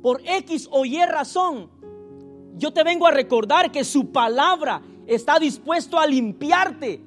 [0.00, 1.70] por X o Y razón,
[2.54, 4.80] yo te vengo a recordar que su palabra
[5.14, 7.02] está dispuesto a limpiarte.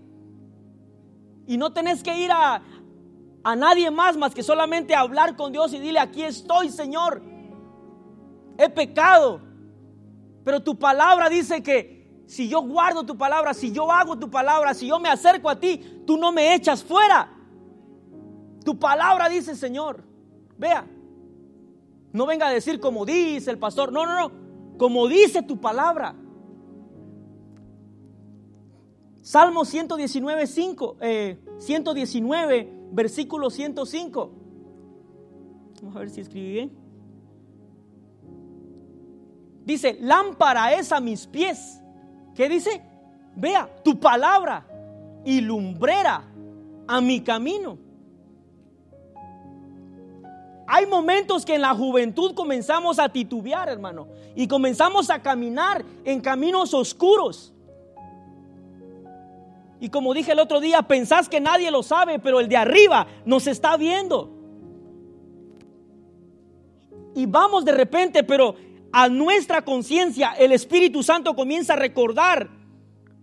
[1.47, 2.61] Y no tenés que ir a,
[3.43, 7.21] a nadie más más que solamente hablar con Dios y dile, aquí estoy, Señor.
[8.57, 9.41] He pecado.
[10.43, 14.73] Pero tu palabra dice que si yo guardo tu palabra, si yo hago tu palabra,
[14.73, 17.29] si yo me acerco a ti, tú no me echas fuera.
[18.65, 20.03] Tu palabra dice, Señor.
[20.57, 20.85] Vea,
[22.11, 23.91] no venga a decir como dice el pastor.
[23.91, 24.77] No, no, no.
[24.77, 26.15] Como dice tu palabra.
[29.24, 30.97] Salmo 119, 5,
[31.57, 34.32] 119, versículo 105.
[35.82, 36.71] Vamos a ver si escribí bien.
[39.63, 41.82] Dice, lámpara es a mis pies.
[42.36, 42.82] ¿Qué dice?
[43.38, 44.67] Vea, tu palabra
[45.24, 46.26] y lumbrera
[46.86, 47.78] a mi camino.
[50.67, 56.19] Hay momentos que en la juventud comenzamos a titubear, hermano, y comenzamos a caminar en
[56.19, 57.53] caminos oscuros.
[59.84, 63.05] Y como dije el otro día, pensás que nadie lo sabe, pero el de arriba
[63.25, 64.29] nos está viendo.
[67.13, 68.55] Y vamos de repente, pero
[68.93, 72.49] a nuestra conciencia el Espíritu Santo comienza a recordar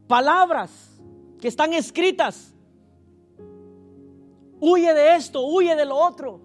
[0.07, 1.01] palabras
[1.41, 2.55] que están escritas.
[4.61, 6.43] Huye de esto, huye de lo otro.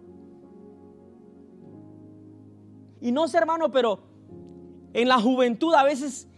[3.01, 3.99] Y no sé, hermano, pero
[4.93, 6.29] en la juventud a veces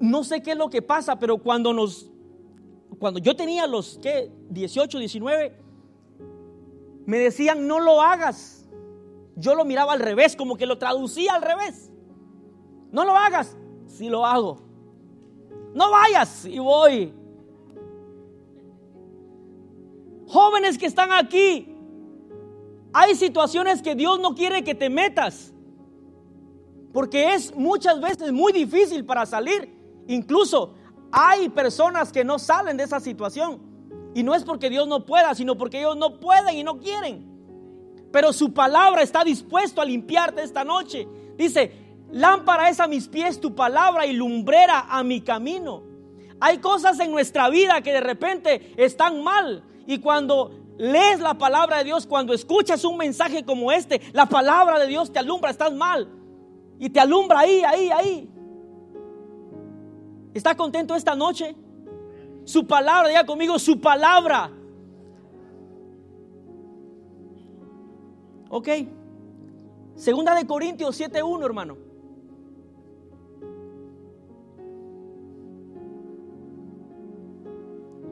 [0.00, 2.10] no sé qué es lo que pasa, pero cuando nos
[2.98, 4.30] cuando yo tenía los ¿qué?
[4.50, 5.56] 18, 19,
[7.06, 8.68] me decían, no lo hagas.
[9.36, 11.90] Yo lo miraba al revés, como que lo traducía al revés.
[12.90, 14.58] No lo hagas, si lo hago.
[15.74, 17.12] No vayas, y voy.
[20.26, 21.74] Jóvenes que están aquí,
[22.92, 25.54] hay situaciones que Dios no quiere que te metas,
[26.92, 29.74] porque es muchas veces muy difícil para salir.
[30.08, 30.74] Incluso
[31.10, 33.60] hay personas que no salen de esa situación.
[34.14, 37.26] Y no es porque Dios no pueda, sino porque ellos no pueden y no quieren.
[38.10, 41.06] Pero su palabra está dispuesto a limpiarte esta noche.
[41.36, 41.72] Dice,
[42.10, 45.82] lámpara es a mis pies tu palabra y lumbrera a mi camino.
[46.40, 51.78] Hay cosas en nuestra vida que de repente están mal y cuando lees la palabra
[51.78, 55.72] de Dios, cuando escuchas un mensaje como este, la palabra de Dios te alumbra, estás
[55.72, 56.08] mal.
[56.78, 58.30] Y te alumbra ahí, ahí, ahí.
[60.34, 61.54] ¿Está contento esta noche?
[62.44, 64.50] Su palabra, diga conmigo, su palabra.
[68.50, 68.68] Ok.
[69.96, 71.76] Segunda de Corintios 7.1, hermano.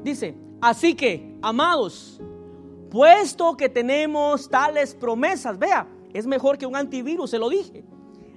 [0.02, 2.20] Dice, así que, amados,
[2.90, 7.84] puesto que tenemos tales promesas, vea, es mejor que un antivirus, se lo dije.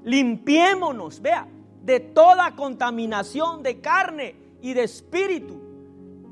[0.03, 1.47] Limpiémonos, vea,
[1.83, 5.59] de toda contaminación de carne y de espíritu,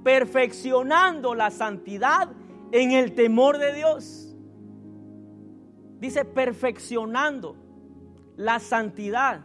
[0.03, 2.29] perfeccionando la santidad
[2.71, 4.35] en el temor de Dios.
[5.99, 7.55] Dice perfeccionando
[8.35, 9.41] la santidad.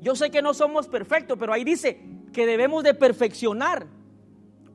[0.00, 2.00] Yo sé que no somos perfectos, pero ahí dice
[2.32, 3.86] que debemos de perfeccionar.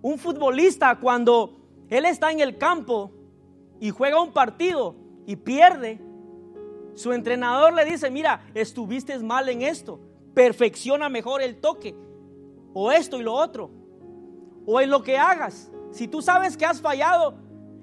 [0.02, 1.58] Un futbolista cuando
[1.90, 3.12] él está en el campo
[3.80, 4.96] y juega un partido
[5.28, 6.00] y pierde,
[6.94, 10.00] su entrenador le dice, mira, estuviste mal en esto,
[10.34, 11.96] perfecciona mejor el toque,
[12.74, 13.70] o esto y lo otro,
[14.66, 15.72] o en lo que hagas.
[15.92, 17.36] Si tú sabes que has fallado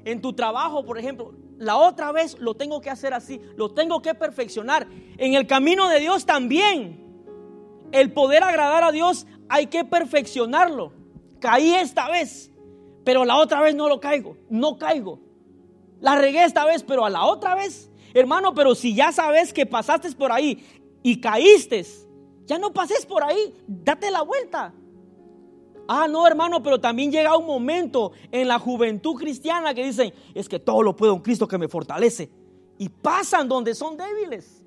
[0.05, 4.01] en tu trabajo, por ejemplo, la otra vez lo tengo que hacer así, lo tengo
[4.01, 4.87] que perfeccionar.
[5.19, 7.05] En el camino de Dios también,
[7.93, 10.93] el poder agradar a Dios hay que perfeccionarlo.
[11.41, 12.53] Caí esta vez,
[13.05, 15.21] pero la otra vez no lo caigo, no caigo.
[16.01, 19.67] La regué esta vez, pero a la otra vez, hermano, pero si ya sabes que
[19.67, 20.65] pasaste por ahí
[21.03, 21.85] y caíste,
[22.49, 24.73] ya no pases por ahí, date la vuelta.
[25.87, 30.49] Ah, no, hermano, pero también llega un momento en la juventud cristiana que dicen, es
[30.49, 32.31] que todo lo puedo un Cristo que me fortalece.
[32.79, 34.63] Y pasan donde son débiles.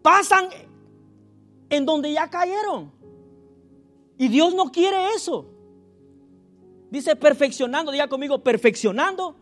[0.00, 0.48] Pasan
[1.68, 2.92] en donde ya cayeron.
[4.16, 5.46] Y Dios no quiere eso.
[6.88, 9.34] Dice perfeccionando, diga conmigo, perfeccionando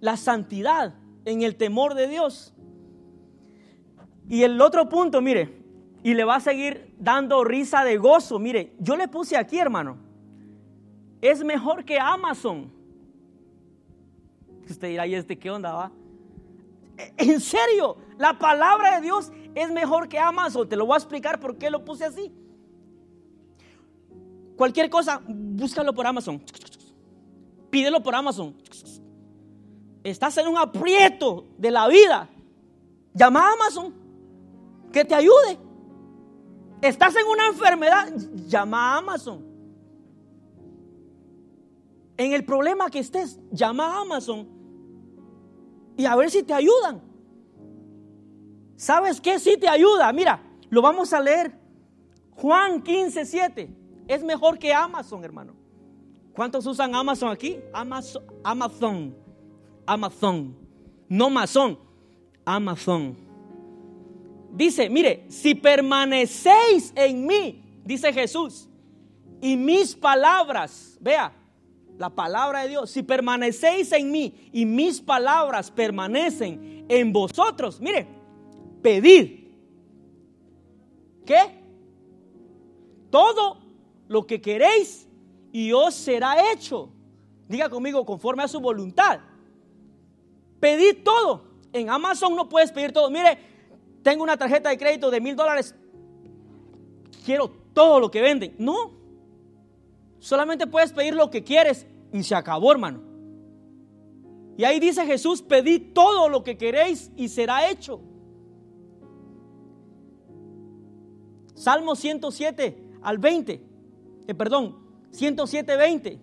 [0.00, 0.94] la santidad
[1.24, 2.52] en el temor de Dios.
[4.28, 5.61] Y el otro punto, mire,
[6.02, 8.38] y le va a seguir dando risa de gozo.
[8.38, 9.96] Mire, yo le puse aquí, hermano,
[11.20, 12.72] es mejor que Amazon.
[14.68, 15.92] Usted dirá, ¿y este qué onda va?
[16.96, 20.68] E, en serio, la palabra de Dios es mejor que Amazon.
[20.68, 22.32] Te lo voy a explicar por qué lo puse así.
[24.56, 26.42] Cualquier cosa, búscalo por Amazon
[27.72, 28.54] pídelo por Amazon.
[30.04, 32.28] Estás en un aprieto de la vida.
[33.14, 33.94] Llama a Amazon
[34.92, 35.58] que te ayude.
[36.82, 38.12] Estás en una enfermedad.
[38.46, 39.46] Llama a Amazon.
[42.16, 44.48] En el problema que estés, llama a Amazon
[45.96, 47.00] y a ver si te ayudan.
[48.76, 49.38] ¿Sabes qué?
[49.38, 50.12] Si te ayuda.
[50.12, 51.56] Mira, lo vamos a leer.
[52.32, 53.76] Juan 15, 7.
[54.08, 55.54] Es mejor que Amazon, hermano.
[56.34, 57.60] ¿Cuántos usan Amazon aquí?
[57.72, 59.14] Amazon, Amazon,
[59.86, 60.56] Amazon,
[61.08, 61.78] no Amazon,
[62.44, 63.21] Amazon.
[64.52, 68.68] Dice, mire, si permanecéis en mí, dice Jesús,
[69.40, 71.32] y mis palabras, vea,
[71.98, 78.06] la palabra de Dios, si permanecéis en mí y mis palabras permanecen en vosotros, mire,
[78.82, 79.40] pedid.
[81.24, 81.62] ¿Qué?
[83.10, 83.58] Todo
[84.08, 85.08] lo que queréis
[85.52, 86.90] y os será hecho.
[87.48, 89.20] Diga conmigo, conforme a su voluntad.
[90.60, 91.44] Pedid todo.
[91.72, 93.10] En Amazon no puedes pedir todo.
[93.10, 93.51] Mire,
[94.02, 95.74] tengo una tarjeta de crédito de mil dólares.
[97.24, 98.54] Quiero todo lo que venden.
[98.58, 98.92] No.
[100.18, 103.00] Solamente puedes pedir lo que quieres y se acabó, hermano.
[104.56, 108.00] Y ahí dice Jesús, pedid todo lo que queréis y será hecho.
[111.54, 113.62] Salmo 107 al 20.
[114.26, 114.76] Eh, perdón,
[115.12, 116.18] 107.20.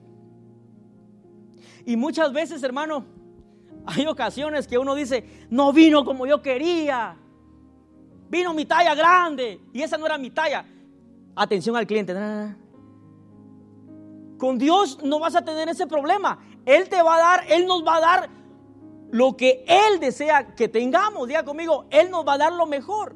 [1.85, 3.05] Y muchas veces, hermano,
[3.85, 7.17] hay ocasiones que uno dice, no vino como yo quería.
[8.29, 10.65] Vino mi talla grande y esa no era mi talla.
[11.35, 12.13] Atención al cliente.
[14.37, 16.39] Con Dios no vas a tener ese problema.
[16.65, 18.29] Él te va a dar, Él nos va a dar
[19.11, 21.27] lo que Él desea que tengamos.
[21.27, 23.15] Diga conmigo, Él nos va a dar lo mejor.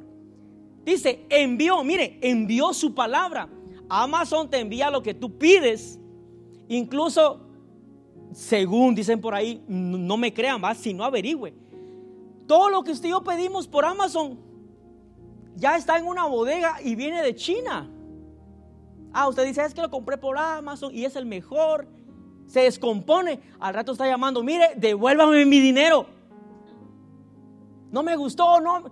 [0.84, 3.48] Dice, envió, mire, envió su palabra.
[3.88, 6.00] Amazon te envía lo que tú pides.
[6.68, 7.40] Incluso,
[8.32, 11.54] según dicen por ahí, no me crean más, si no averigüe.
[12.48, 14.40] Todo lo que usted y yo pedimos por Amazon
[15.56, 17.90] ya está en una bodega y viene de China.
[19.14, 21.88] Ah, usted dice, es que lo compré por Amazon y es el mejor.
[22.48, 23.40] Se descompone.
[23.60, 26.08] Al rato está llamando, mire, devuélvame mi dinero.
[27.92, 28.84] No me gustó, no.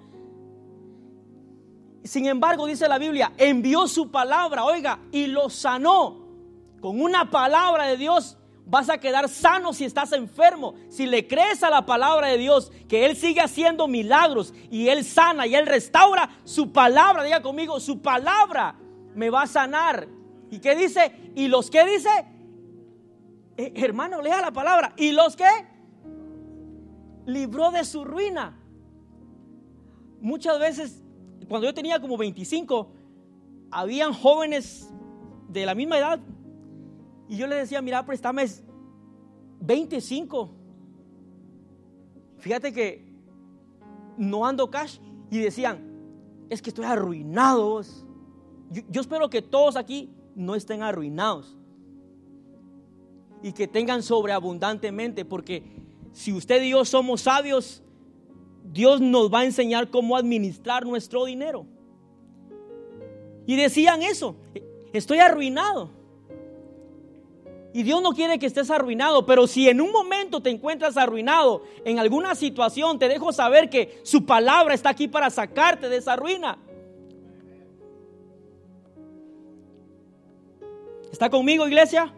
[2.03, 6.21] Sin embargo, dice la Biblia, envió su palabra, oiga, y lo sanó.
[6.79, 10.75] Con una palabra de Dios vas a quedar sano si estás enfermo.
[10.89, 15.03] Si le crees a la palabra de Dios, que Él sigue haciendo milagros y Él
[15.03, 18.75] sana y Él restaura, su palabra, diga conmigo, su palabra
[19.13, 20.07] me va a sanar.
[20.49, 21.31] ¿Y qué dice?
[21.35, 22.09] ¿Y los que dice?
[23.57, 24.93] Eh, hermano, lea la palabra.
[24.97, 25.49] ¿Y los que?
[27.25, 28.57] Libró de su ruina.
[30.19, 31.03] Muchas veces,
[31.47, 32.91] cuando yo tenía como 25,
[33.71, 34.89] habían jóvenes
[35.47, 36.19] de la misma edad
[37.31, 38.45] y yo le decía, mira, préstame
[39.61, 40.49] 25.
[42.39, 43.05] Fíjate que
[44.17, 44.97] no ando cash.
[45.29, 45.79] Y decían,
[46.49, 47.81] es que estoy arruinado.
[48.69, 51.55] Yo, yo espero que todos aquí no estén arruinados.
[53.41, 55.23] Y que tengan sobreabundantemente.
[55.23, 55.63] Porque
[56.11, 57.81] si usted y yo somos sabios,
[58.73, 61.65] Dios nos va a enseñar cómo administrar nuestro dinero.
[63.45, 64.35] Y decían eso,
[64.91, 66.00] estoy arruinado.
[67.73, 71.63] Y Dios no quiere que estés arruinado, pero si en un momento te encuentras arruinado
[71.85, 76.17] en alguna situación, te dejo saber que su palabra está aquí para sacarte de esa
[76.17, 76.57] ruina.
[81.11, 82.13] ¿Está conmigo, iglesia?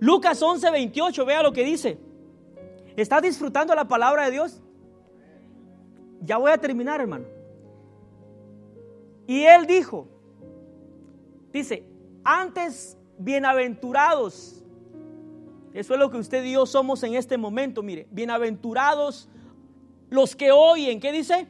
[0.00, 1.98] Lucas 11, 28, vea lo que dice.
[2.96, 4.62] ¿Estás disfrutando la palabra de Dios?
[6.22, 7.26] Ya voy a terminar, hermano.
[9.26, 10.06] Y él dijo,
[11.52, 11.84] dice,
[12.24, 14.62] antes bienaventurados.
[15.72, 19.28] Eso es lo que usted y yo somos en este momento, mire, bienaventurados
[20.08, 21.48] los que oyen, ¿qué dice?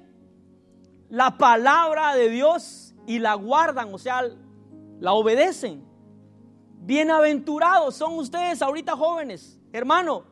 [1.08, 4.22] La palabra de Dios y la guardan, o sea,
[4.98, 5.84] la obedecen.
[6.80, 10.24] Bienaventurados son ustedes ahorita jóvenes, hermano,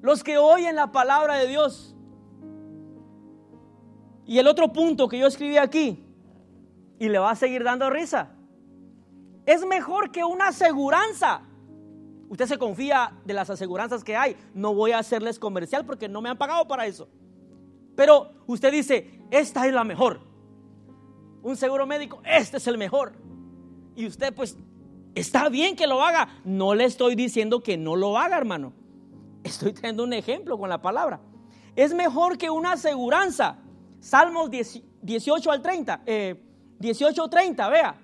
[0.00, 1.94] los que oyen la palabra de Dios.
[4.26, 6.04] Y el otro punto que yo escribí aquí,
[6.98, 8.30] y le va a seguir dando risa,
[9.46, 11.42] es mejor que una aseguranza.
[12.28, 14.36] Usted se confía de las aseguranzas que hay.
[14.54, 17.08] No voy a hacerles comercial porque no me han pagado para eso.
[17.94, 20.20] Pero usted dice, esta es la mejor.
[21.42, 23.12] Un seguro médico, este es el mejor.
[23.94, 24.56] Y usted pues
[25.14, 26.28] está bien que lo haga.
[26.44, 28.72] No le estoy diciendo que no lo haga, hermano.
[29.44, 31.20] Estoy teniendo un ejemplo con la palabra.
[31.76, 33.58] Es mejor que una aseguranza.
[34.00, 36.02] Salmos 18 al 30.
[36.78, 38.01] 18 al 30, vea.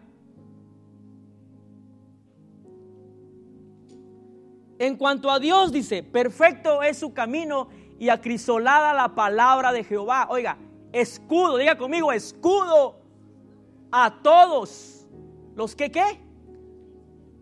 [4.79, 7.69] En cuanto a Dios, dice, perfecto es su camino
[7.99, 10.29] y acrisolada la palabra de Jehová.
[10.31, 10.57] Oiga,
[10.93, 13.01] escudo, diga conmigo, escudo
[13.91, 15.07] a todos
[15.57, 16.21] los que qué?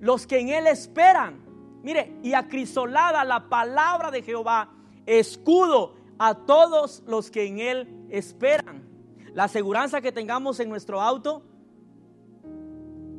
[0.00, 1.44] Los que en él esperan.
[1.82, 4.70] Mire, y acrisolada la palabra de Jehová,
[5.04, 8.82] escudo a todos los que en él esperan.
[9.34, 11.42] La aseguranza que tengamos en nuestro auto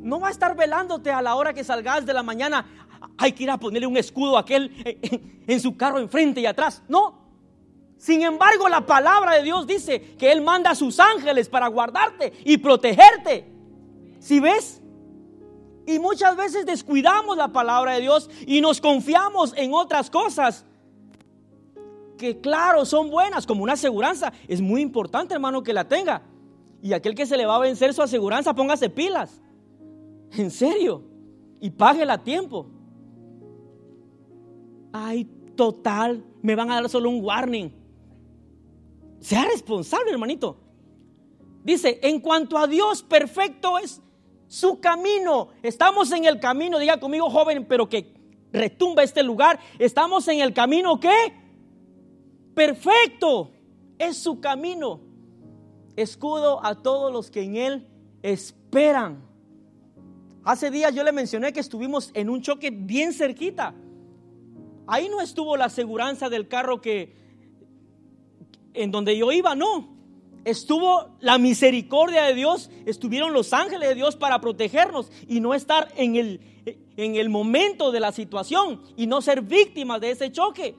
[0.02, 2.87] no va a estar velándote a la hora que salgas de la mañana
[3.18, 4.72] hay que ir a ponerle un escudo a aquel
[5.48, 6.84] en su carro enfrente y atrás.
[6.88, 7.28] No.
[7.98, 12.34] Sin embargo, la palabra de Dios dice que Él manda a sus ángeles para guardarte
[12.46, 13.46] y protegerte.
[14.20, 14.82] Si ves?
[15.88, 20.66] Y muchas veces descuidamos la palabra de Dios y nos confiamos en otras cosas
[22.18, 24.34] que claro son buenas, como una aseguranza.
[24.48, 26.24] Es muy importante, hermano, que la tenga.
[26.82, 29.42] Y aquel que se le va a vencer su aseguranza, póngase pilas.
[30.34, 31.04] En serio.
[31.60, 32.68] Y páguela a tiempo
[35.06, 35.26] ay,
[35.56, 37.70] total, me van a dar solo un warning.
[39.20, 40.58] Sea responsable, hermanito.
[41.64, 44.02] Dice, en cuanto a Dios, perfecto es
[44.48, 45.50] su camino.
[45.62, 48.14] Estamos en el camino, diga conmigo joven, pero que
[48.52, 49.60] retumba este lugar.
[49.78, 51.34] Estamos en el camino ¿qué?
[52.54, 53.52] Perfecto
[53.98, 55.02] es su camino.
[55.96, 57.88] Escudo a todos los que en él
[58.22, 59.24] esperan.
[60.44, 63.76] Hace días yo le mencioné que estuvimos en un choque bien cerquita.
[64.88, 67.16] Ahí no estuvo la aseguranza del carro que
[68.74, 69.96] en donde yo iba, no.
[70.46, 75.92] Estuvo la misericordia de Dios, estuvieron los ángeles de Dios para protegernos y no estar
[75.98, 76.40] en el,
[76.96, 80.76] en el momento de la situación y no ser víctimas de ese choque.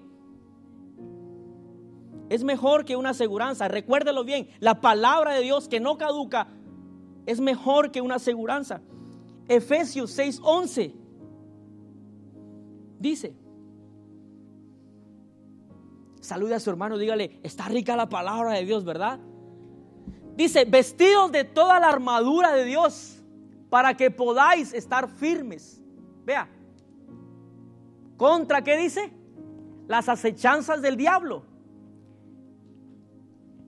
[2.30, 6.48] Es mejor que una aseguranza, recuérdelo bien, la palabra de Dios que no caduca
[7.26, 8.80] es mejor que una aseguranza.
[9.48, 10.94] Efesios 6:11
[12.98, 13.34] dice,
[16.28, 19.18] Salude a su hermano, dígale, está rica la palabra de Dios, ¿verdad?
[20.36, 23.24] Dice, vestidos de toda la armadura de Dios
[23.70, 25.82] para que podáis estar firmes.
[26.26, 26.46] Vea,
[28.18, 29.10] ¿contra qué dice?
[29.86, 31.44] Las acechanzas del diablo.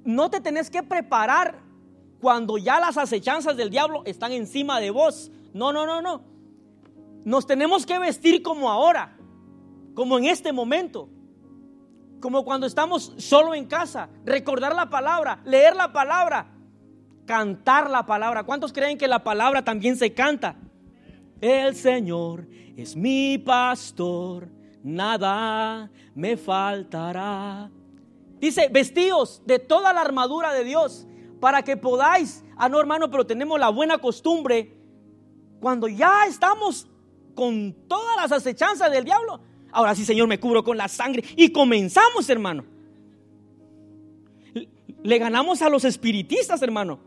[0.04, 1.62] No te tenés que preparar
[2.20, 5.32] cuando ya las acechanzas del diablo están encima de vos.
[5.54, 6.24] No, no, no, no.
[7.24, 9.16] nos tenemos que vestir como ahora,
[9.94, 11.08] como en este momento,
[12.20, 16.46] como cuando estamos solo en casa, recordar la palabra, leer la palabra,
[17.26, 18.44] cantar la palabra.
[18.44, 20.56] ¿Cuántos creen que la palabra también se canta?
[21.40, 22.46] El Señor
[22.76, 24.48] es mi pastor,
[24.82, 27.70] nada me faltará.
[28.38, 31.06] Dice, vestidos de toda la armadura de Dios
[31.40, 34.76] para que podáis, ah no hermano, pero tenemos la buena costumbre,
[35.60, 36.86] cuando ya estamos
[37.34, 39.40] con todas las acechanzas del diablo,
[39.72, 42.64] ahora sí Señor me cubro con la sangre y comenzamos hermano.
[45.02, 46.98] Le ganamos a los espiritistas hermano.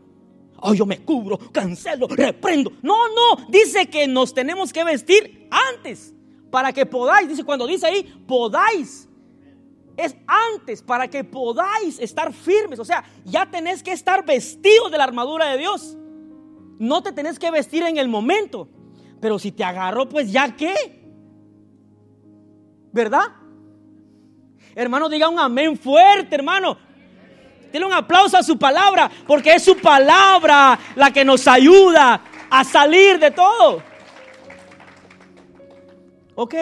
[0.58, 2.72] Oh, yo me cubro, cancelo, reprendo.
[2.82, 6.14] No, no, dice que nos tenemos que vestir antes
[6.50, 9.08] para que podáis, dice cuando dice ahí, podáis
[9.96, 12.78] es antes para que podáis estar firmes.
[12.78, 15.96] O sea, ya tenés que estar vestidos de la armadura de Dios.
[16.78, 18.68] No te tenés que vestir en el momento.
[19.20, 21.03] Pero si te agarró, pues ya qué.
[22.94, 23.24] ¿Verdad?
[24.72, 26.78] Hermano, diga un amén fuerte, hermano.
[27.72, 32.62] Dile un aplauso a su palabra, porque es su palabra la que nos ayuda a
[32.62, 33.82] salir de todo.
[36.36, 36.54] Ok.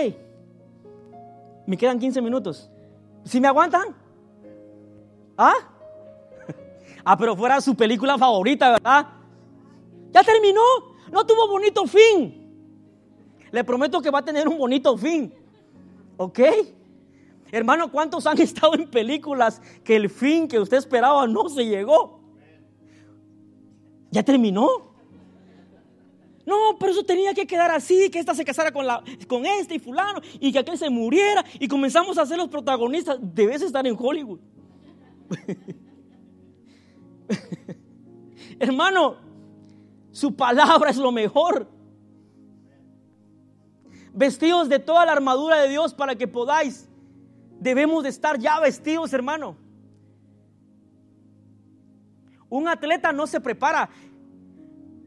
[1.67, 2.71] Me quedan 15 minutos.
[3.27, 3.95] ¿Si me aguantan?
[5.37, 5.55] ¿Ah?
[7.05, 9.09] Ah, pero fuera su película favorita, ¿verdad?
[10.13, 10.63] Ya terminó.
[11.11, 12.39] No tuvo bonito fin.
[13.51, 15.42] Le prometo que va a tener un bonito fin.
[16.17, 16.41] ¿Ok?
[17.51, 22.21] Hermano, ¿cuántos han estado en películas que el fin que usted esperaba no se llegó?
[24.11, 24.93] ¿Ya terminó?
[26.45, 29.77] No, pero eso tenía que quedar así, que esta se casara con, la, con este
[29.77, 33.19] y fulano, y que aquel se muriera, y comenzamos a ser los protagonistas.
[33.21, 34.41] Debes estar en Hollywood.
[38.59, 39.17] Hermano,
[40.11, 41.69] su palabra es lo mejor.
[44.15, 46.89] Vestidos de toda la armadura de Dios para que podáis.
[47.61, 49.57] Debemos de estar ya vestidos, hermano.
[52.49, 53.89] Un atleta no se prepara.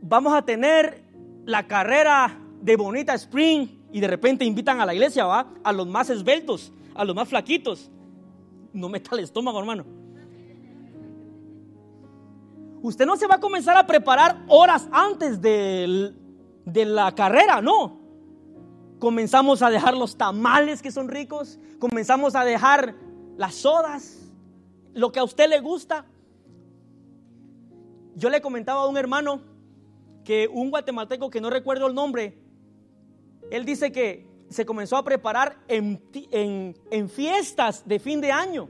[0.01, 1.03] Vamos a tener
[1.45, 5.53] la carrera de Bonita Spring y de repente invitan a la iglesia, ¿va?
[5.63, 7.91] A los más esbeltos, a los más flaquitos.
[8.73, 9.85] No meta el estómago, hermano.
[12.81, 16.13] Usted no se va a comenzar a preparar horas antes de,
[16.65, 18.04] de la carrera, no.
[18.99, 22.95] Comenzamos a dejar los tamales que son ricos, comenzamos a dejar
[23.37, 24.31] las sodas,
[24.93, 26.05] lo que a usted le gusta.
[28.15, 29.41] Yo le comentaba a un hermano
[30.23, 32.37] que un guatemalteco que no recuerdo el nombre,
[33.51, 35.99] él dice que se comenzó a preparar en,
[37.09, 38.69] fiestas de fin de año.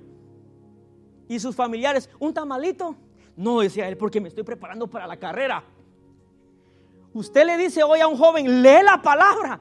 [1.28, 2.95] Y sus familiares, un tamalito.
[3.36, 5.63] No, decía él, porque me estoy preparando para la carrera.
[7.13, 9.59] Usted le dice hoy a un joven, lee la palabra.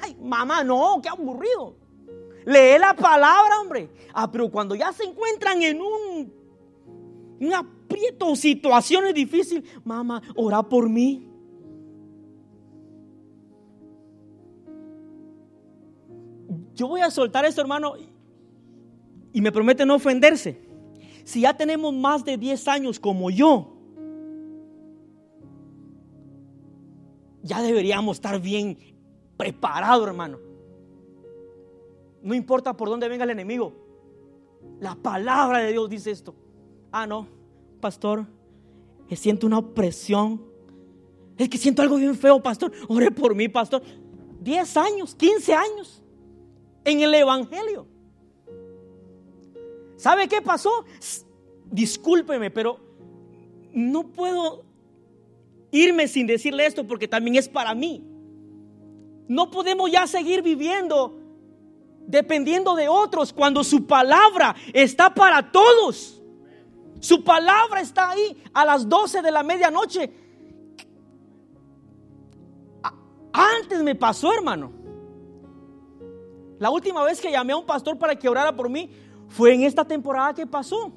[0.00, 1.76] Ay, mamá, no, qué aburrido.
[2.46, 3.90] Lee la palabra, hombre.
[4.12, 6.32] Ah, pero cuando ya se encuentran en un,
[7.40, 11.30] una aprieto, situaciones difíciles, mamá, ora por mí.
[16.74, 17.94] Yo voy a soltar esto, hermano,
[19.32, 20.60] y me promete no ofenderse.
[21.24, 23.74] Si ya tenemos más de 10 años como yo,
[27.42, 28.76] ya deberíamos estar bien
[29.36, 30.38] preparados, hermano.
[32.22, 33.72] No importa por dónde venga el enemigo.
[34.80, 36.34] La palabra de Dios dice esto.
[36.90, 37.34] Ah, no
[37.84, 38.24] pastor,
[39.14, 40.42] siento una opresión.
[41.36, 42.72] Es que siento algo bien feo, pastor.
[42.88, 43.82] Ore por mí, pastor.
[44.40, 46.02] 10 años, 15 años
[46.82, 47.86] en el Evangelio.
[49.96, 50.70] ¿Sabe qué pasó?
[51.70, 52.80] Discúlpeme, pero
[53.74, 54.64] no puedo
[55.70, 58.02] irme sin decirle esto porque también es para mí.
[59.28, 61.20] No podemos ya seguir viviendo
[62.06, 66.20] dependiendo de otros cuando su palabra está para todos.
[67.00, 70.12] Su palabra está ahí a las 12 de la medianoche.
[73.32, 74.72] Antes me pasó, hermano.
[76.58, 78.90] La última vez que llamé a un pastor para que orara por mí
[79.28, 80.92] fue en esta temporada que pasó.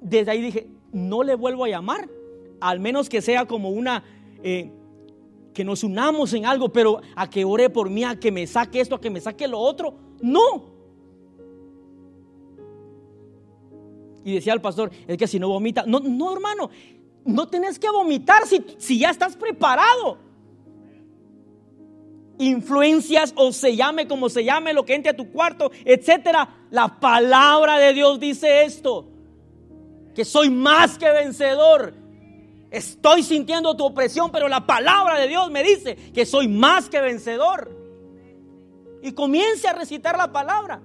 [0.00, 2.08] Desde ahí dije, no le vuelvo a llamar,
[2.60, 4.04] al menos que sea como una,
[4.44, 4.70] eh,
[5.54, 8.80] que nos unamos en algo, pero a que ore por mí, a que me saque
[8.80, 9.94] esto, a que me saque lo otro.
[10.20, 10.74] No.
[14.22, 16.68] Y decía el pastor, es que si no vomita, no, no hermano,
[17.24, 20.18] no tenés que vomitar si, si ya estás preparado.
[22.36, 26.66] Influencias o se llame como se llame, lo que entre a tu cuarto, etcétera.
[26.70, 29.08] La palabra de Dios dice esto:
[30.14, 32.03] que soy más que vencedor
[32.74, 37.00] Estoy sintiendo tu opresión, pero la palabra de Dios me dice que soy más que
[37.00, 37.70] vencedor.
[39.00, 40.82] Y comience a recitar la palabra.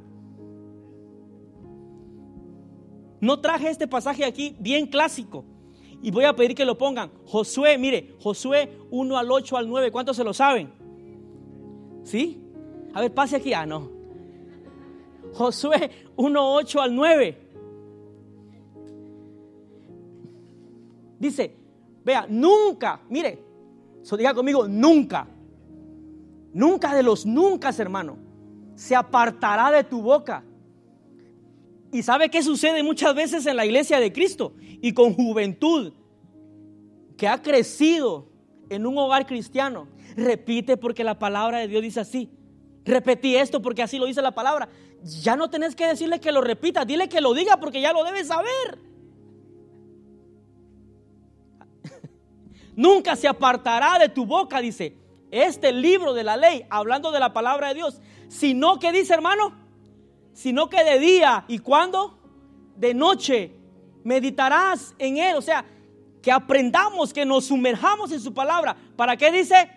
[3.20, 5.46] No traje este pasaje aquí bien clásico.
[6.04, 7.12] Y voy a pedir que lo pongan.
[7.26, 9.92] Josué, mire, Josué 1 al 8 al 9.
[9.92, 10.72] ¿Cuántos se lo saben?
[12.04, 12.40] ¿Sí?
[12.94, 13.52] A ver, pase aquí.
[13.52, 13.90] Ah, no.
[15.34, 17.50] Josué 1, 8 al 9.
[21.18, 21.59] Dice,
[22.10, 23.40] vea, nunca, mire,
[24.02, 25.28] so diga conmigo, nunca,
[26.54, 28.18] nunca de los nunca, hermano,
[28.76, 30.44] se apartará de tu boca.
[31.92, 34.54] ¿Y sabe qué sucede muchas veces en la iglesia de Cristo?
[34.82, 35.94] Y con juventud
[37.16, 38.30] que ha crecido
[38.70, 39.88] en un hogar cristiano.
[40.16, 42.30] Repite porque la palabra de Dios dice así.
[42.86, 44.70] Repetí esto porque así lo dice la palabra.
[45.22, 48.04] Ya no tenés que decirle que lo repita, dile que lo diga porque ya lo
[48.04, 48.80] debes saber.
[52.76, 54.96] Nunca se apartará de tu boca, dice,
[55.32, 58.02] este libro de la ley, hablando de la palabra de Dios.
[58.28, 59.54] Sino que dice, hermano,
[60.34, 62.18] sino que de día y cuando,
[62.76, 63.52] de noche,
[64.04, 65.36] meditarás en él.
[65.36, 65.66] O sea,
[66.22, 68.76] que aprendamos, que nos sumerjamos en su palabra.
[68.96, 69.70] ¿Para qué dice?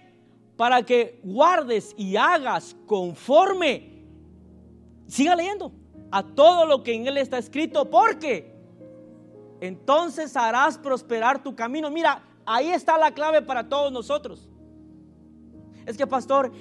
[0.57, 4.05] Para que guardes y hagas conforme.
[5.07, 5.73] Siga leyendo
[6.11, 8.55] a todo lo que en él está escrito, porque
[9.61, 11.91] entonces harás prosperar tu camino.
[11.91, 14.49] Mira, Ahí está la clave para todos nosotros.
[15.87, 16.53] Es que, pastor,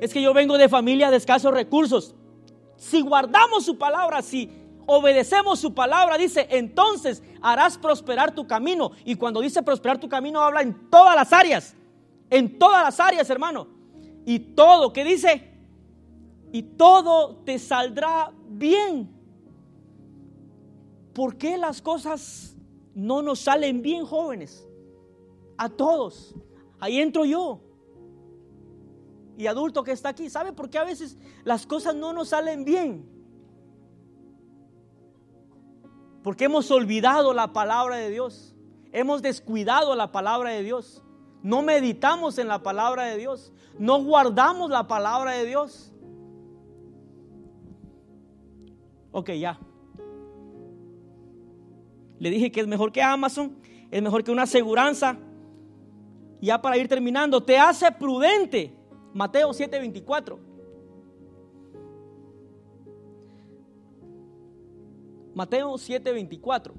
[0.00, 2.14] es que yo vengo de familia de escasos recursos.
[2.76, 4.50] Si guardamos su palabra, si
[4.86, 8.92] obedecemos su palabra, dice, entonces harás prosperar tu camino.
[9.04, 11.74] Y cuando dice prosperar tu camino, habla en todas las áreas.
[12.30, 13.66] En todas las áreas, hermano.
[14.24, 15.50] Y todo, ¿qué dice?
[16.52, 19.10] Y todo te saldrá bien.
[21.12, 22.57] ¿Por qué las cosas
[22.98, 24.66] no nos salen bien jóvenes.
[25.56, 26.34] A todos.
[26.80, 27.60] Ahí entro yo.
[29.36, 32.64] Y adulto que está aquí, ¿sabe por qué a veces las cosas no nos salen
[32.64, 33.08] bien?
[36.24, 38.56] Porque hemos olvidado la palabra de Dios.
[38.90, 41.04] Hemos descuidado la palabra de Dios.
[41.44, 43.52] No meditamos en la palabra de Dios.
[43.78, 45.92] No guardamos la palabra de Dios.
[49.12, 49.60] Ok, ya.
[52.18, 53.56] Le dije que es mejor que Amazon,
[53.90, 55.16] es mejor que una aseguranza.
[56.40, 58.72] Ya para ir terminando, te hace prudente.
[59.14, 60.38] Mateo 7:24.
[65.34, 66.74] Mateo 7:24.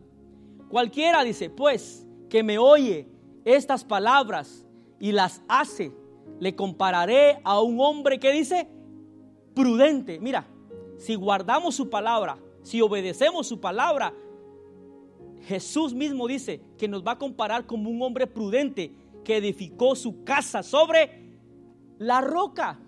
[0.69, 3.07] Cualquiera dice, pues, que me oye
[3.43, 4.65] estas palabras
[4.99, 5.91] y las hace,
[6.39, 8.67] le compararé a un hombre que dice,
[9.55, 10.19] prudente.
[10.19, 10.47] Mira,
[10.97, 14.13] si guardamos su palabra, si obedecemos su palabra,
[15.47, 20.23] Jesús mismo dice que nos va a comparar como un hombre prudente que edificó su
[20.23, 21.29] casa sobre
[21.97, 22.79] la roca.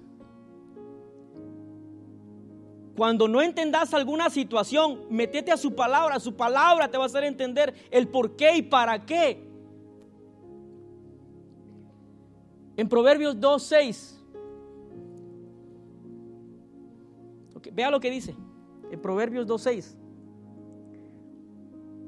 [2.95, 6.20] Cuando no entendas alguna situación, metete a su palabra.
[6.20, 9.49] Su palabra te va a hacer entender el por qué y para qué.
[12.78, 14.20] En Proverbios 2.6.
[17.74, 18.36] vea lo que dice.
[18.91, 20.01] En Proverbios 2.6.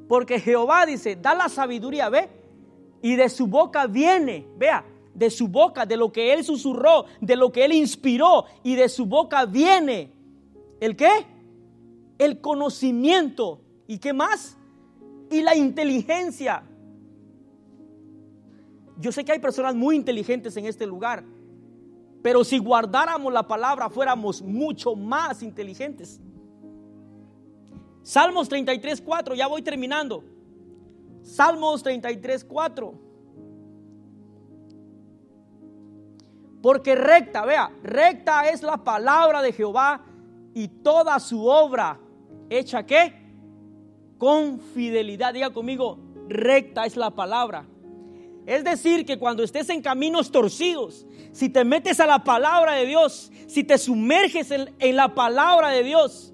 [0.07, 2.29] Porque Jehová dice, da la sabiduría, ve,
[3.01, 7.35] y de su boca viene, vea, de su boca, de lo que él susurró, de
[7.35, 10.11] lo que él inspiró, y de su boca viene,
[10.79, 11.25] ¿el qué?
[12.17, 13.61] El conocimiento.
[13.87, 14.57] ¿Y qué más?
[15.29, 16.63] Y la inteligencia.
[18.99, 21.23] Yo sé que hay personas muy inteligentes en este lugar,
[22.21, 26.21] pero si guardáramos la palabra fuéramos mucho más inteligentes.
[28.03, 30.23] Salmos 33, 4, ya voy terminando.
[31.23, 32.93] Salmos 33, 4.
[36.61, 40.01] Porque recta, vea, recta es la palabra de Jehová
[40.53, 41.99] y toda su obra
[42.49, 43.13] hecha qué?
[44.17, 45.33] Con fidelidad.
[45.33, 45.97] Diga conmigo,
[46.27, 47.65] recta es la palabra.
[48.45, 52.85] Es decir, que cuando estés en caminos torcidos, si te metes a la palabra de
[52.85, 56.32] Dios, si te sumerges en, en la palabra de Dios,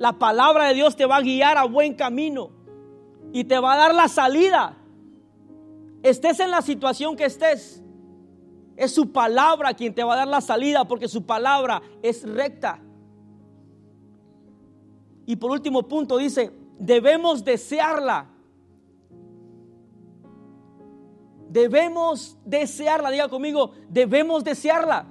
[0.00, 2.52] la palabra de Dios te va a guiar a buen camino
[3.34, 4.78] y te va a dar la salida.
[6.02, 7.82] Estés en la situación que estés,
[8.78, 12.80] es su palabra quien te va a dar la salida porque su palabra es recta.
[15.26, 18.30] Y por último punto dice, debemos desearla.
[21.50, 25.08] Debemos desearla, diga conmigo, debemos desearla.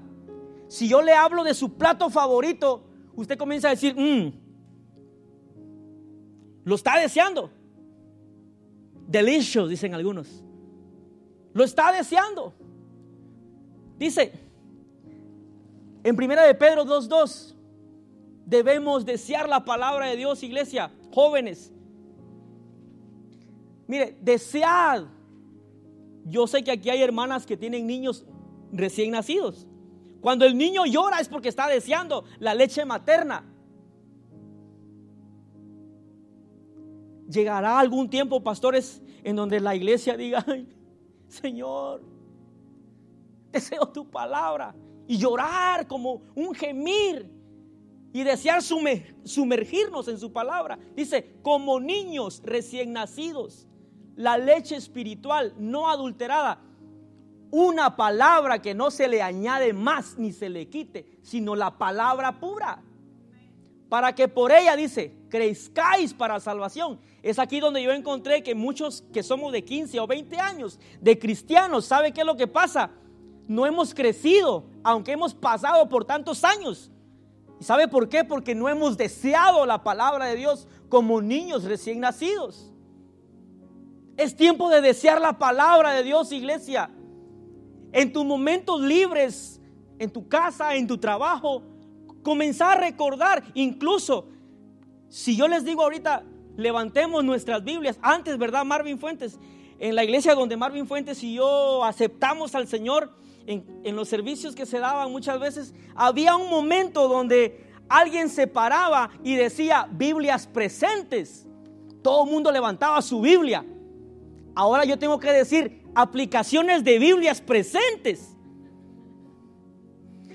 [0.67, 2.81] Si yo le hablo de su plato favorito,
[3.15, 4.49] usted comienza a decir, mmm,
[6.64, 7.49] lo está deseando.
[9.07, 10.43] Delicious, dicen algunos.
[11.53, 12.53] Lo está deseando.
[13.97, 14.49] Dice
[16.03, 17.55] en primera de Pedro 2:2
[18.45, 21.72] debemos desear la palabra de Dios, iglesia, jóvenes.
[23.88, 25.03] Mire, desead.
[26.26, 28.26] Yo sé que aquí hay hermanas que tienen niños
[28.72, 29.68] recién nacidos.
[30.22, 33.43] Cuando el niño llora es porque está deseando la leche materna.
[37.30, 40.43] Llegará algún tiempo, pastores, en donde la iglesia diga,
[41.27, 42.01] Señor,
[43.51, 44.75] deseo tu palabra.
[45.07, 47.30] Y llorar como un gemir
[48.11, 50.80] y desear sumergirnos en su palabra.
[50.95, 53.67] Dice, como niños recién nacidos,
[54.15, 56.61] la leche espiritual no adulterada,
[57.51, 62.39] una palabra que no se le añade más ni se le quite, sino la palabra
[62.39, 62.84] pura.
[63.89, 66.99] Para que por ella, dice, crezcáis para salvación.
[67.23, 71.17] Es aquí donde yo encontré que muchos que somos de 15 o 20 años, de
[71.17, 72.91] cristianos, ¿sabe qué es lo que pasa?
[73.47, 76.91] No hemos crecido, aunque hemos pasado por tantos años.
[77.59, 78.23] ¿Y sabe por qué?
[78.23, 82.71] Porque no hemos deseado la palabra de Dios como niños recién nacidos.
[84.17, 86.91] Es tiempo de desear la palabra de Dios, iglesia.
[87.91, 89.59] En tus momentos libres,
[89.97, 91.63] en tu casa, en tu trabajo,
[92.30, 94.27] comenzar a recordar, incluso
[95.07, 96.23] si yo les digo ahorita,
[96.57, 99.39] levantemos nuestras Biblias, antes, ¿verdad, Marvin Fuentes?
[99.80, 103.11] En la iglesia donde Marvin Fuentes y yo aceptamos al Señor,
[103.47, 108.45] en, en los servicios que se daban muchas veces, había un momento donde alguien se
[108.45, 111.47] paraba y decía Biblias presentes.
[112.03, 113.65] Todo el mundo levantaba su Biblia.
[114.53, 118.38] Ahora yo tengo que decir aplicaciones de Biblias presentes.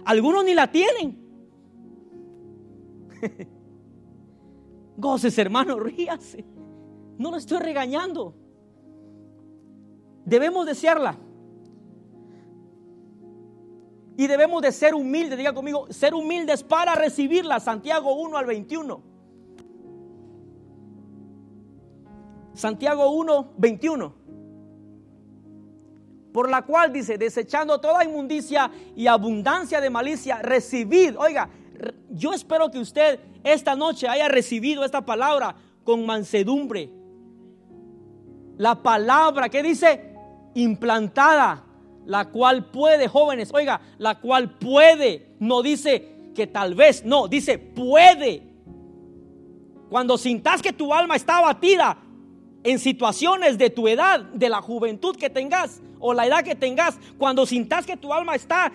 [0.04, 1.23] Algunos ni la tienen.
[4.96, 6.44] Goces, hermano, ríase.
[7.18, 8.34] No lo estoy regañando.
[10.24, 11.18] Debemos desearla.
[14.16, 17.58] Y debemos de ser humildes, diga conmigo, ser humildes para recibirla.
[17.58, 19.02] Santiago 1 al 21.
[22.54, 24.24] Santiago 1, 21
[26.34, 31.48] por la cual dice, desechando toda inmundicia y abundancia de malicia, recibid, oiga,
[32.10, 36.90] yo espero que usted esta noche haya recibido esta palabra con mansedumbre.
[38.56, 40.14] La palabra que dice
[40.54, 41.64] implantada,
[42.06, 47.58] la cual puede, jóvenes, oiga, la cual puede, no dice que tal vez, no, dice
[47.58, 48.42] puede.
[49.88, 51.98] Cuando sintas que tu alma está abatida
[52.62, 56.98] en situaciones de tu edad, de la juventud que tengas, o la edad que tengas,
[57.18, 58.72] cuando sintas que tu alma está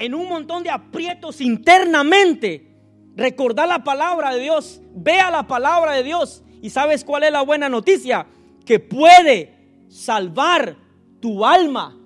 [0.00, 2.74] en un montón de aprietos internamente,
[3.16, 7.42] recordar la palabra de Dios, vea la palabra de Dios y sabes cuál es la
[7.42, 8.26] buena noticia,
[8.64, 10.76] que puede salvar
[11.20, 11.96] tu alma.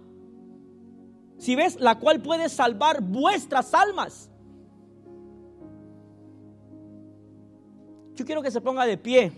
[1.39, 4.29] Si ves, la cual puede salvar vuestras almas.
[8.17, 9.33] Yo quiero que se ponga de pie.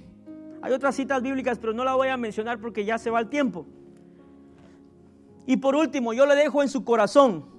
[0.63, 3.29] Hay otras citas bíblicas, pero no la voy a mencionar porque ya se va el
[3.29, 3.67] tiempo.
[5.47, 7.56] Y por último, yo le dejo en su corazón,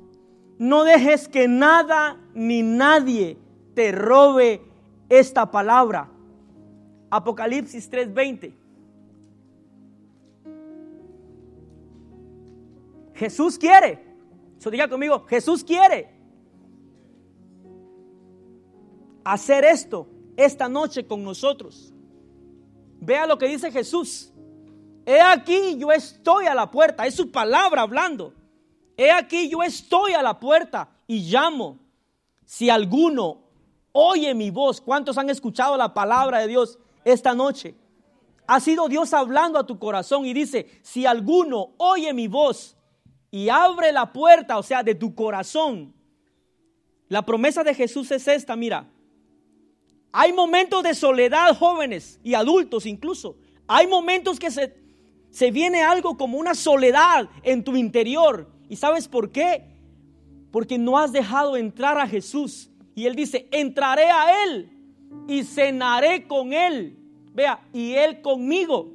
[0.57, 3.37] no dejes que nada ni nadie
[3.73, 4.61] te robe
[5.09, 6.09] esta palabra.
[7.09, 8.53] Apocalipsis 3:20.
[13.13, 14.05] Jesús quiere.
[14.59, 16.09] Eso diga conmigo, Jesús quiere
[19.23, 21.93] hacer esto esta noche con nosotros.
[22.99, 24.31] Vea lo que dice Jesús.
[25.05, 28.33] He aquí yo estoy a la puerta, es su palabra hablando.
[28.97, 31.77] He aquí yo estoy a la puerta y llamo.
[32.45, 33.43] Si alguno
[33.91, 37.75] oye mi voz, ¿cuántos han escuchado la palabra de Dios esta noche?
[38.47, 42.75] Ha sido Dios hablando a tu corazón y dice, si alguno oye mi voz
[43.29, 45.93] y abre la puerta, o sea, de tu corazón,
[47.09, 48.87] la promesa de Jesús es esta, mira,
[50.11, 53.35] hay momentos de soledad jóvenes y adultos incluso.
[53.67, 54.87] Hay momentos que se
[55.37, 58.47] se viene algo como una soledad en tu interior.
[58.69, 59.63] ¿Y sabes por qué?
[60.51, 62.69] Porque no has dejado entrar a Jesús.
[62.95, 64.71] Y Él dice, entraré a Él
[65.27, 66.97] y cenaré con Él.
[67.33, 68.91] Vea, y Él conmigo.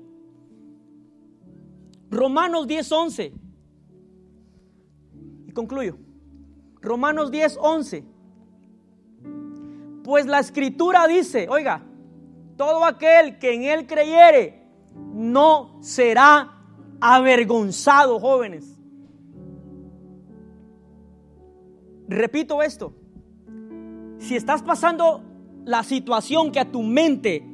[2.10, 3.32] Romanos 10, 11.
[5.46, 5.96] Y concluyo.
[6.80, 8.04] Romanos 10, 11.
[10.02, 11.82] Pues la escritura dice, oiga,
[12.56, 14.62] todo aquel que en Él creyere,
[15.14, 16.58] no será
[17.00, 18.71] avergonzado, jóvenes.
[22.12, 22.92] Repito esto.
[24.18, 25.22] Si estás pasando
[25.64, 27.44] la situación que a tu mente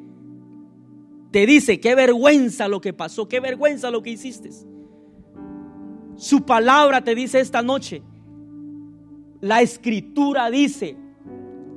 [1.30, 4.50] te dice, qué vergüenza lo que pasó, qué vergüenza lo que hiciste.
[6.16, 8.02] Su palabra te dice esta noche.
[9.40, 10.96] La escritura dice,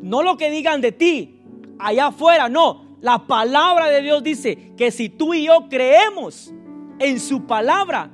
[0.01, 1.41] no lo que digan de ti
[1.77, 2.97] allá afuera, no.
[3.01, 6.53] La palabra de Dios dice que si tú y yo creemos
[6.99, 8.11] en su palabra,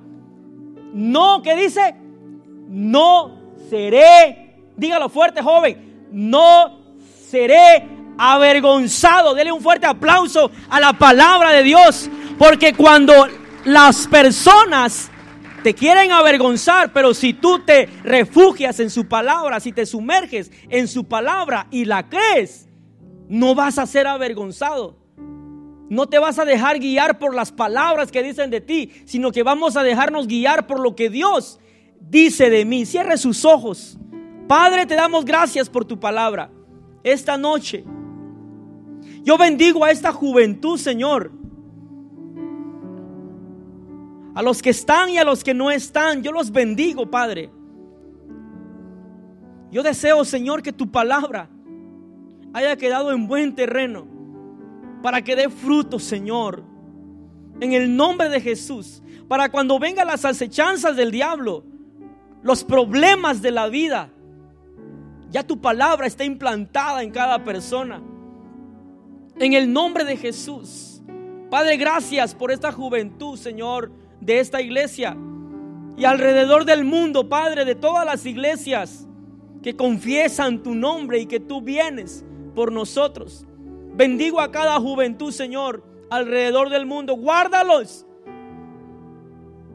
[0.94, 1.96] no, ¿qué dice?
[2.68, 3.38] No
[3.70, 4.47] seré,
[4.78, 6.80] dígalo fuerte joven, no
[7.30, 7.86] seré
[8.18, 9.34] avergonzado.
[9.34, 13.14] Dele un fuerte aplauso a la palabra de Dios, porque cuando
[13.66, 15.12] las personas
[15.64, 20.88] te quieren avergonzar, pero si tú te refugias en su palabra, si te sumerges en
[20.88, 22.70] su palabra y la crees,
[23.28, 24.96] no vas a ser avergonzado.
[25.90, 29.44] No te vas a dejar guiar por las palabras que dicen de ti, sino que
[29.44, 31.60] vamos a dejarnos guiar por lo que Dios
[32.00, 32.86] dice de mí.
[32.86, 33.98] Cierre sus ojos.
[34.48, 36.50] Padre, te damos gracias por tu palabra.
[37.04, 37.84] Esta noche,
[39.24, 41.32] yo bendigo a esta juventud, Señor
[44.38, 46.22] a los que están y a los que no están.
[46.22, 47.50] Yo los bendigo, Padre.
[49.72, 51.50] Yo deseo, Señor, que tu palabra
[52.54, 54.08] haya quedado en buen terreno
[55.02, 56.64] para que dé fruto, Señor.
[57.60, 59.02] En el nombre de Jesús.
[59.28, 61.64] Para cuando vengan las acechanzas del diablo,
[62.44, 64.12] los problemas de la vida,
[65.30, 68.02] ya tu palabra está implantada en cada persona.
[69.40, 71.02] En el nombre de Jesús.
[71.50, 75.16] Padre, gracias por esta juventud, Señor de esta iglesia
[75.96, 79.08] y alrededor del mundo, Padre, de todas las iglesias
[79.64, 82.24] que confiesan tu nombre y que tú vienes
[82.54, 83.46] por nosotros.
[83.96, 87.16] Bendigo a cada juventud, Señor, alrededor del mundo.
[87.16, 88.06] Guárdalos.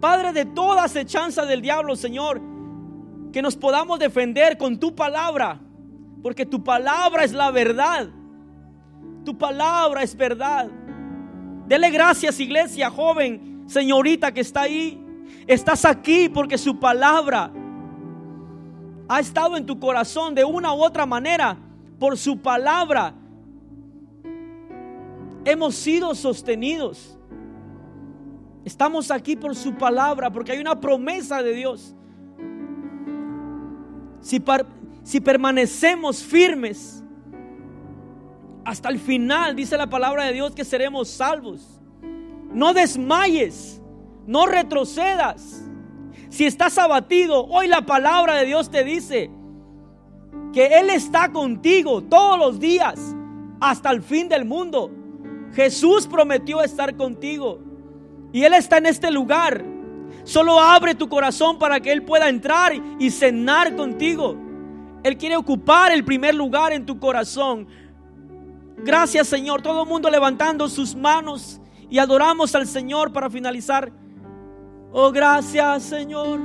[0.00, 2.40] Padre, de toda acechanza del diablo, Señor,
[3.32, 5.58] que nos podamos defender con tu palabra,
[6.22, 8.08] porque tu palabra es la verdad.
[9.24, 10.68] Tu palabra es verdad.
[11.66, 15.02] Dele gracias, iglesia, joven, señorita que está ahí,
[15.46, 17.50] estás aquí porque su palabra
[19.08, 21.56] ha estado en tu corazón de una u otra manera.
[21.98, 23.14] Por su palabra
[25.44, 27.18] hemos sido sostenidos.
[28.64, 31.94] Estamos aquí por su palabra porque hay una promesa de Dios.
[34.22, 34.42] Si,
[35.02, 37.02] si permanecemos firmes
[38.64, 41.80] hasta el final, dice la palabra de Dios que seremos salvos.
[42.52, 43.82] No desmayes,
[44.26, 45.64] no retrocedas.
[46.30, 49.30] Si estás abatido, hoy la palabra de Dios te dice
[50.52, 53.14] que Él está contigo todos los días
[53.60, 54.90] hasta el fin del mundo.
[55.54, 57.58] Jesús prometió estar contigo
[58.32, 59.71] y Él está en este lugar.
[60.24, 64.36] Solo abre tu corazón para que Él pueda entrar y cenar contigo.
[65.02, 67.66] Él quiere ocupar el primer lugar en tu corazón.
[68.78, 69.62] Gracias Señor.
[69.62, 71.60] Todo el mundo levantando sus manos
[71.90, 73.92] y adoramos al Señor para finalizar.
[74.92, 76.40] Oh, gracias Señor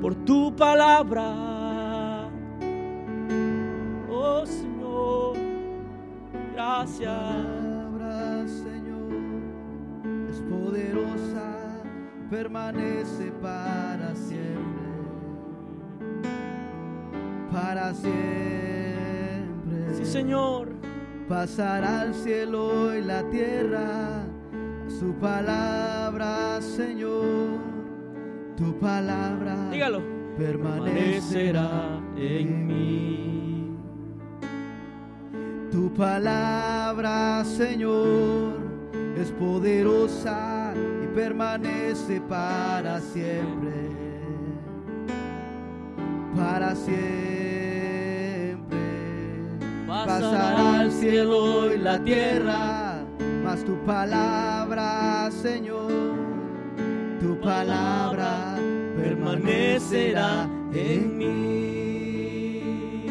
[0.00, 2.30] por tu palabra.
[4.10, 5.36] Oh Señor,
[6.54, 7.12] gracias.
[7.12, 9.12] Palabra, Señor,
[10.30, 11.49] es poderosa,
[12.30, 14.60] permanece para siempre.
[17.52, 19.94] Para siempre.
[19.94, 20.68] Sí, Señor.
[21.28, 24.24] Pasará el cielo y la tierra
[24.88, 27.60] su palabra, Señor,
[28.56, 30.02] tu palabra Dígalo.
[30.36, 33.76] permanecerá en mí.
[35.70, 38.54] Tu palabra, Señor,
[39.16, 40.59] es poderosa
[41.14, 43.90] permanece para siempre.
[46.36, 46.98] Para siempre.
[49.86, 52.90] Pasará el cielo y la tierra
[53.64, 55.90] tu palabra, Señor,
[57.20, 58.56] tu palabra
[58.96, 63.06] permanecerá en mí.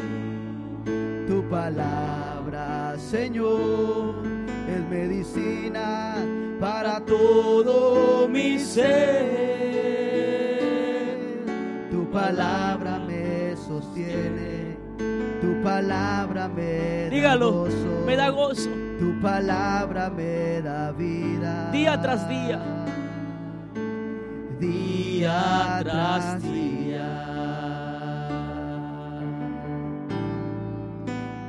[1.27, 4.23] Tu palabra, Señor,
[4.67, 6.08] es medicina
[6.59, 8.87] para todo mi ser.
[11.89, 14.77] Tu palabra me sostiene,
[15.41, 17.67] tu palabra me Dígalo,
[18.05, 21.71] me da gozo tu palabra me da vida.
[21.71, 22.59] Día tras día.
[24.59, 27.28] Día tras día.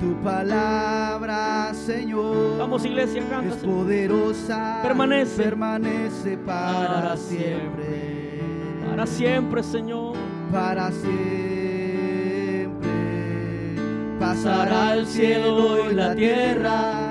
[0.00, 2.58] Tu palabra, Señor.
[2.58, 3.54] Vamos, iglesia, canta.
[3.54, 4.80] Es poderosa.
[4.82, 5.42] Permanece.
[5.42, 8.40] Permanece para, siempre.
[8.88, 10.16] Para siempre, Señor.
[10.50, 11.20] Para siempre.
[14.18, 17.10] Pasará el cielo y la tierra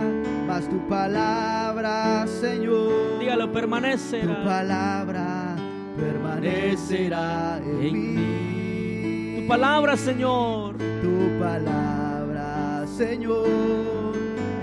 [0.68, 3.20] tu palabra, Señor.
[3.20, 4.36] Dígalo, permanecerá.
[4.36, 5.56] Tu palabra
[5.96, 9.42] permanecerá en mí.
[9.42, 10.69] Tu palabra, Señor.
[13.00, 13.48] Señor,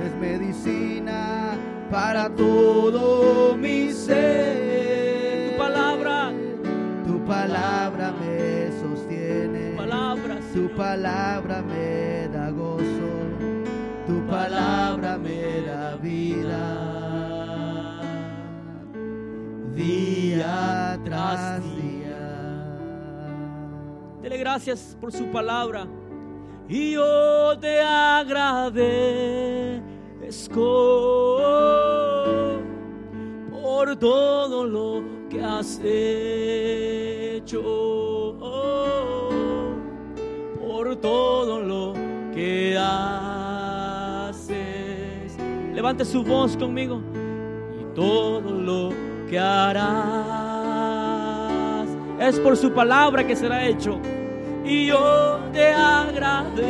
[0.05, 1.57] es medicina
[1.91, 5.53] para todo mi ser.
[5.53, 6.33] Tu palabra.
[7.07, 9.71] Tu palabra me sostiene.
[9.71, 13.09] Tu palabra, Tu palabra me da gozo.
[14.07, 16.63] Tu palabra me da vida.
[19.75, 22.77] Día tras día.
[24.21, 25.87] Dele gracias por su palabra.
[26.69, 28.61] Y yo te agradezco
[33.53, 37.63] por todo lo que has hecho.
[40.61, 41.93] Por todo lo
[42.35, 44.57] que haces.
[45.73, 47.01] Levante su voz conmigo.
[47.81, 48.93] Y todo lo
[49.31, 49.87] que harás
[52.19, 54.01] es por su palabra que será hecho.
[54.69, 56.65] Y yo te agradezco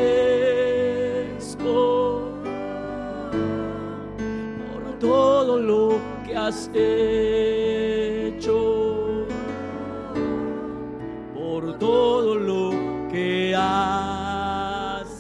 [4.61, 7.65] por todo lo que has hecho,
[11.35, 12.71] por todo lo
[13.11, 15.17] que haces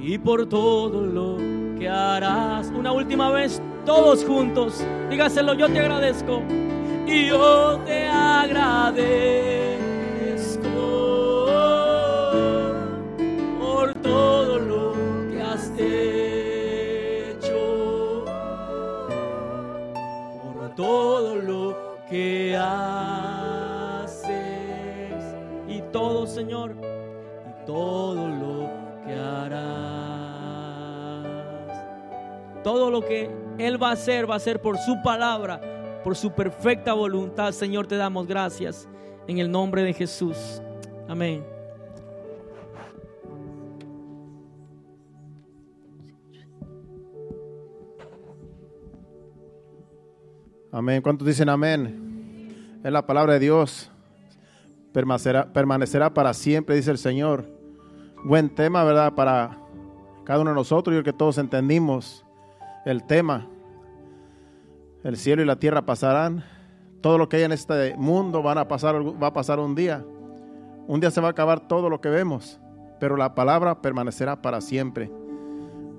[0.00, 1.36] y por todo lo
[1.78, 2.72] que harás.
[2.76, 6.42] Una última vez, todos juntos, dígaselo, yo te agradezco
[7.06, 9.45] y yo te agradezco
[26.36, 26.76] Señor,
[27.48, 28.68] y todo lo
[29.06, 29.64] que harás.
[32.62, 36.30] Todo lo que Él va a hacer, va a ser por su palabra, por su
[36.32, 37.52] perfecta voluntad.
[37.52, 38.86] Señor, te damos gracias
[39.26, 40.60] en el nombre de Jesús.
[41.08, 41.42] Amén.
[50.70, 51.00] Amén.
[51.00, 52.82] ¿Cuántos dicen amén?
[52.84, 53.90] Es la palabra de Dios.
[54.96, 57.44] Permanecerá, permanecerá para siempre, dice el Señor.
[58.24, 59.12] Buen tema, ¿verdad?
[59.12, 59.58] Para
[60.24, 60.96] cada uno de nosotros.
[60.96, 62.24] Yo creo que todos entendimos
[62.86, 63.46] el tema.
[65.04, 66.44] El cielo y la tierra pasarán.
[67.02, 70.02] Todo lo que hay en este mundo van a pasar, va a pasar un día.
[70.86, 72.58] Un día se va a acabar todo lo que vemos.
[72.98, 75.12] Pero la palabra permanecerá para siempre.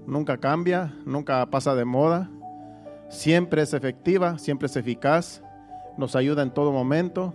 [0.07, 2.31] Nunca cambia, nunca pasa de moda
[3.09, 5.41] siempre es efectiva, siempre es eficaz,
[5.97, 7.33] nos ayuda en todo momento,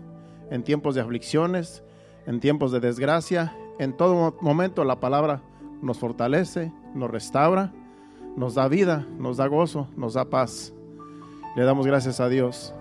[0.52, 1.82] en tiempos de aflicciones,
[2.26, 5.42] en tiempos de desgracia, en todo mo- momento la palabra
[5.80, 7.72] nos fortalece, nos restaura,
[8.36, 10.72] nos da vida, nos da gozo, nos da paz.
[11.56, 12.72] Le damos gracias a Dios.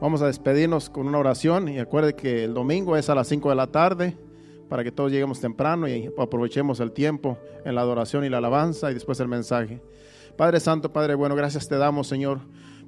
[0.00, 3.48] Vamos a despedirnos con una oración y acuerde que el domingo es a las 5
[3.50, 4.16] de la tarde
[4.68, 8.90] para que todos lleguemos temprano y aprovechemos el tiempo en la adoración y la alabanza
[8.90, 9.80] y después el mensaje.
[10.36, 12.40] Padre Santo, Padre bueno, gracias te damos, Señor,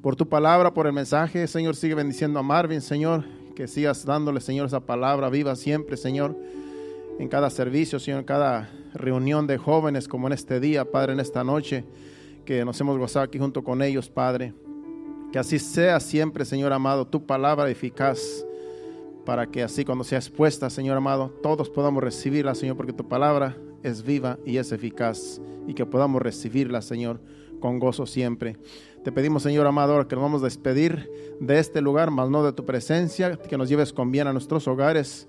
[0.03, 1.47] por tu palabra, por el mensaje.
[1.47, 3.25] Señor, sigue bendiciendo a Marvin, Señor,
[3.59, 6.37] que sigas dándole, Señor, esa palabra viva siempre, Señor,
[7.19, 11.19] en cada servicio, Señor, en cada reunión de jóvenes, como en este día, Padre, en
[11.19, 11.85] esta noche,
[12.45, 14.55] que nos hemos gozado aquí junto con ellos, Padre.
[15.33, 18.47] Que así sea siempre, Señor amado, tu palabra eficaz,
[19.27, 23.57] para que así cuando sea expuesta, Señor amado, todos podamos recibirla, Señor, porque tu palabra
[23.83, 27.21] es viva y es eficaz, y que podamos recibirla, Señor,
[27.59, 28.57] con gozo siempre.
[29.05, 31.11] Te pedimos, Señor amado, que nos vamos a despedir
[31.41, 34.67] de este lugar, mas no de tu presencia, que nos lleves con bien a nuestros
[34.67, 35.29] hogares.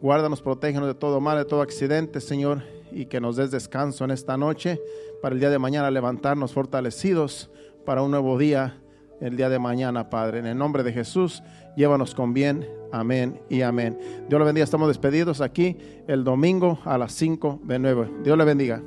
[0.00, 2.62] Guárdanos, protégenos de todo mal, de todo accidente, Señor,
[2.92, 4.80] y que nos des descanso en esta noche
[5.20, 7.50] para el día de mañana levantarnos fortalecidos
[7.84, 8.80] para un nuevo día
[9.20, 10.38] el día de mañana, Padre.
[10.38, 11.42] En el nombre de Jesús,
[11.76, 12.68] llévanos con bien.
[12.92, 13.98] Amén y amén.
[14.28, 14.64] Dios le bendiga.
[14.64, 15.76] Estamos despedidos aquí
[16.06, 18.06] el domingo a las 5 de nuevo.
[18.22, 18.82] Dios le bendiga.